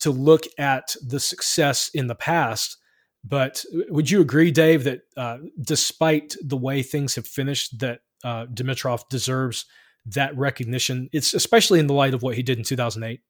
[0.00, 2.76] to look at the success in the past.
[3.24, 8.46] But would you agree, Dave, that uh, despite the way things have finished, that uh,
[8.46, 9.66] Dimitroff deserves
[10.14, 11.08] that recognition?
[11.12, 13.20] It's especially in the light of what he did in 2008.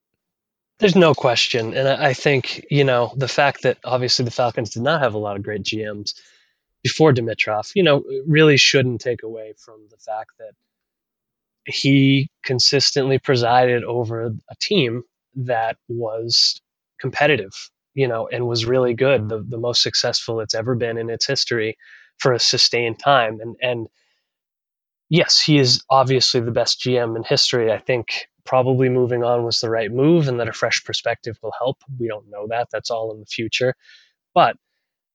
[0.78, 4.82] There's no question, and I think you know the fact that obviously the Falcons did
[4.82, 6.14] not have a lot of great GMs
[6.82, 10.52] before Dimitroff, you know, really shouldn't take away from the fact that
[11.66, 15.02] he consistently presided over a team
[15.34, 16.60] that was
[17.00, 17.52] competitive,
[17.94, 21.26] you know, and was really good, the, the most successful it's ever been in its
[21.26, 21.76] history
[22.18, 23.40] for a sustained time.
[23.40, 23.88] And, and
[25.08, 27.72] yes, he is obviously the best GM in history.
[27.72, 31.52] I think probably moving on was the right move and that a fresh perspective will
[31.58, 31.78] help.
[31.98, 32.68] We don't know that.
[32.72, 33.74] That's all in the future.
[34.34, 34.56] But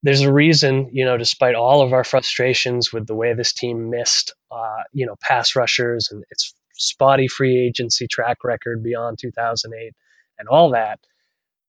[0.04, 3.90] there's a reason, you know, despite all of our frustrations with the way this team
[3.90, 9.94] missed, uh, you know, pass rushers and its spotty free agency track record beyond 2008
[10.38, 11.00] and all that,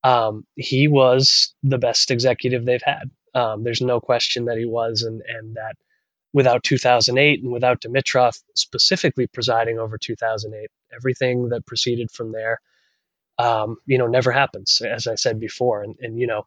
[0.03, 3.11] um, he was the best executive they've had.
[3.35, 5.77] Um, there's no question that he was, and and that
[6.35, 12.61] without 2008 and without Dimitroff specifically presiding over 2008, everything that proceeded from there,
[13.39, 14.83] um, you know, never happens.
[14.85, 16.47] As I said before, and and you know,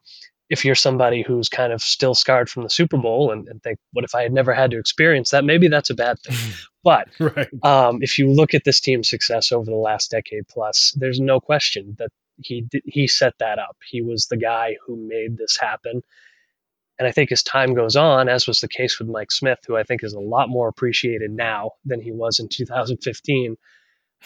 [0.50, 3.78] if you're somebody who's kind of still scarred from the Super Bowl and, and, think,
[3.92, 5.44] what if I had never had to experience that?
[5.44, 6.36] Maybe that's a bad thing.
[6.84, 7.48] But right.
[7.64, 11.38] um, if you look at this team's success over the last decade plus, there's no
[11.38, 13.76] question that he he set that up.
[13.86, 16.02] He was the guy who made this happen.
[16.98, 19.76] And I think as time goes on, as was the case with Mike Smith, who
[19.76, 23.56] I think is a lot more appreciated now than he was in 2015,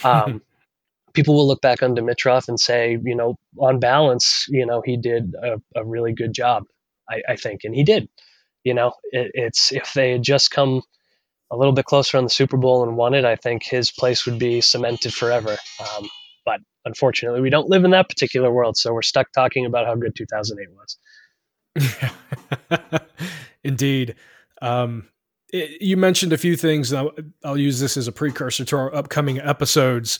[0.04, 0.40] um,
[1.12, 4.96] people will look back on Dimitroff and say, you know, on balance, you know, he
[4.96, 6.64] did a, a really good job,
[7.08, 8.08] I, I, think, and he did.
[8.64, 10.82] You know, it, it's if they had just come
[11.50, 14.24] a little bit closer on the Super Bowl and won it, I think his place
[14.24, 15.58] would be cemented forever.
[15.80, 16.08] Um,
[16.46, 19.94] but unfortunately, we don't live in that particular world, so we're stuck talking about how
[19.94, 20.96] good 2008 was.
[23.64, 24.16] Indeed.
[24.60, 25.08] Um,
[25.52, 26.92] it, you mentioned a few things.
[26.92, 27.12] I'll,
[27.44, 30.18] I'll, use this as a precursor to our upcoming episodes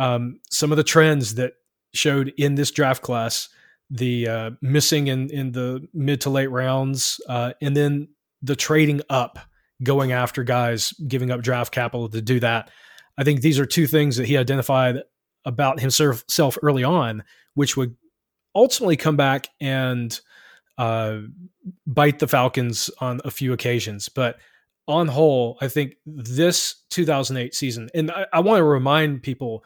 [0.00, 1.52] um, some of the trends that
[1.92, 3.50] showed in this draft class
[3.90, 8.08] the uh, missing in in the mid to late rounds, uh, and then
[8.40, 9.38] the trading up,
[9.82, 12.70] going after guys, giving up draft capital to do that.
[13.18, 15.02] I think these are two things that he identified
[15.44, 17.24] about himself early on,
[17.54, 17.96] which would
[18.54, 20.18] ultimately come back and
[20.80, 21.20] uh,
[21.86, 24.08] bite the Falcons on a few occasions.
[24.08, 24.38] But
[24.88, 29.62] on whole, I think this 2008 season, and I, I want to remind people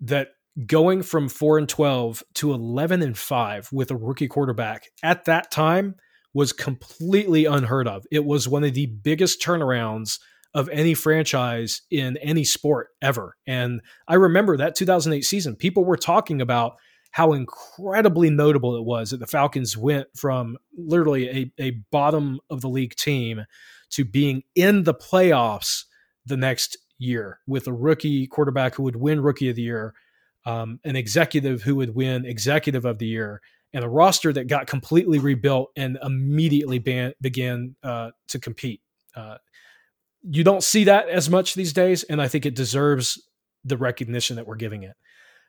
[0.00, 0.30] that
[0.66, 5.50] going from four and 12 to 11 and five with a rookie quarterback at that
[5.50, 5.96] time
[6.32, 8.06] was completely unheard of.
[8.10, 10.18] It was one of the biggest turnarounds
[10.54, 13.36] of any franchise in any sport ever.
[13.46, 16.76] And I remember that 2008 season, people were talking about
[17.16, 22.60] how incredibly notable it was that the Falcons went from literally a, a bottom of
[22.60, 23.46] the league team
[23.88, 25.84] to being in the playoffs
[26.26, 29.94] the next year with a rookie quarterback who would win rookie of the year,
[30.44, 33.40] um, an executive who would win executive of the year,
[33.72, 38.82] and a roster that got completely rebuilt and immediately ban- began uh, to compete.
[39.14, 39.38] Uh,
[40.20, 43.26] you don't see that as much these days, and I think it deserves
[43.64, 44.96] the recognition that we're giving it.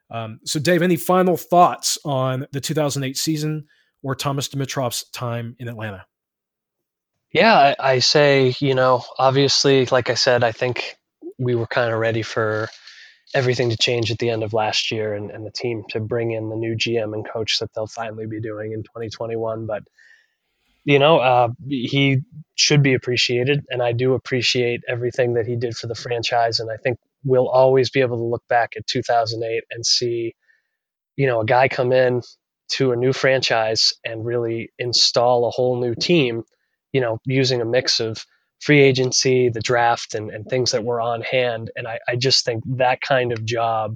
[0.09, 3.67] Um, so, Dave, any final thoughts on the 2008 season
[4.01, 6.05] or Thomas Dimitroff's time in Atlanta?
[7.33, 10.95] Yeah, I, I say, you know, obviously, like I said, I think
[11.37, 12.69] we were kind of ready for
[13.33, 16.31] everything to change at the end of last year and, and the team to bring
[16.31, 19.65] in the new GM and coach that they'll finally be doing in 2021.
[19.65, 19.83] But
[20.85, 22.21] you know, uh, he
[22.55, 26.61] should be appreciated, and I do appreciate everything that he did for the franchise.
[26.61, 30.35] And I think we'll always be able to look back at 2008 and see,
[31.15, 32.21] you know, a guy come in
[32.73, 36.43] to a new franchise and really install a whole new team.
[36.93, 38.25] You know, using a mix of
[38.61, 41.69] free agency, the draft, and, and things that were on hand.
[41.75, 43.95] And I, I just think that kind of job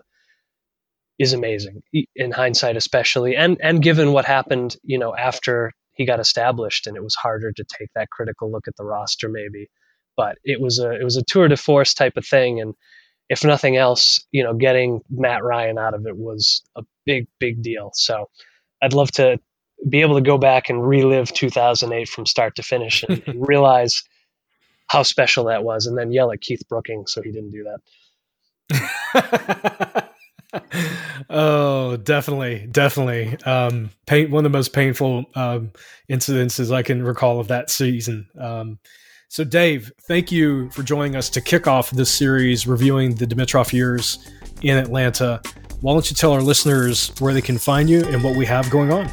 [1.18, 1.84] is amazing
[2.16, 6.98] in hindsight, especially, and and given what happened, you know, after he got established, and
[6.98, 9.68] it was harder to take that critical look at the roster, maybe.
[10.18, 12.74] But it was a it was a tour de force type of thing, and
[13.32, 17.64] if nothing else, you know, getting Matt Ryan out of it was a big big
[17.64, 17.92] deal.
[17.94, 18.30] So
[18.82, 19.40] I'd love to
[19.88, 24.04] be able to go back and relive 2008 from start to finish and, and realize
[24.88, 27.66] how special that was, and then yell at Keith Brookings so he didn't do
[28.74, 30.10] that.
[31.30, 33.38] oh, definitely, definitely.
[33.46, 35.72] Um, pain, one of the most painful um,
[36.10, 38.28] incidences I can recall of that season.
[38.38, 38.80] Um,
[39.32, 43.72] so, Dave, thank you for joining us to kick off this series reviewing the Dimitroff
[43.72, 44.30] years
[44.62, 45.42] in Atlanta.
[45.80, 48.70] Why don't you tell our listeners where they can find you and what we have
[48.70, 49.10] going on?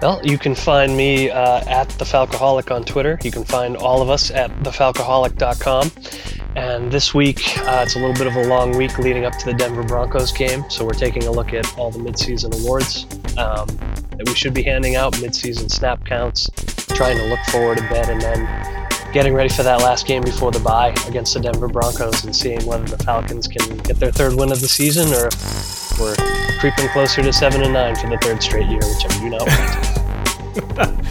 [0.00, 3.18] Well, you can find me uh, at the Falcoholic on Twitter.
[3.22, 5.90] You can find all of us at thefalcoholic.com.
[6.56, 9.44] And this week, uh, it's a little bit of a long week leading up to
[9.44, 10.64] the Denver Broncos game.
[10.70, 13.04] So we're taking a look at all the midseason awards
[13.36, 13.66] um,
[14.16, 16.48] that we should be handing out, midseason snap counts,
[16.96, 18.72] trying to look forward a bit, and then
[19.12, 22.64] getting ready for that last game before the bye against the Denver Broncos and seeing
[22.64, 25.28] whether the Falcons can get their third win of the season or
[26.00, 26.16] we're
[26.58, 29.42] creeping closer to seven and nine for the third straight year, which I do not
[29.46, 31.06] want.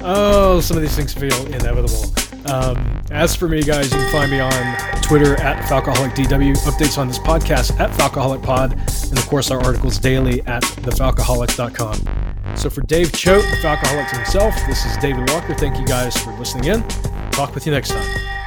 [0.02, 2.12] oh, some of these things feel inevitable.
[2.46, 7.08] Um, as for me, guys, you can find me on Twitter at FalcoholicDW, updates on
[7.08, 8.72] this podcast at FalcoholicPod,
[9.08, 12.56] and of course our articles daily at thefalcoholic.com.
[12.56, 15.54] So for Dave Choate, the Falcoholic himself, this is David Walker.
[15.54, 17.13] Thank you guys for listening in.
[17.34, 18.43] Talk with you next time.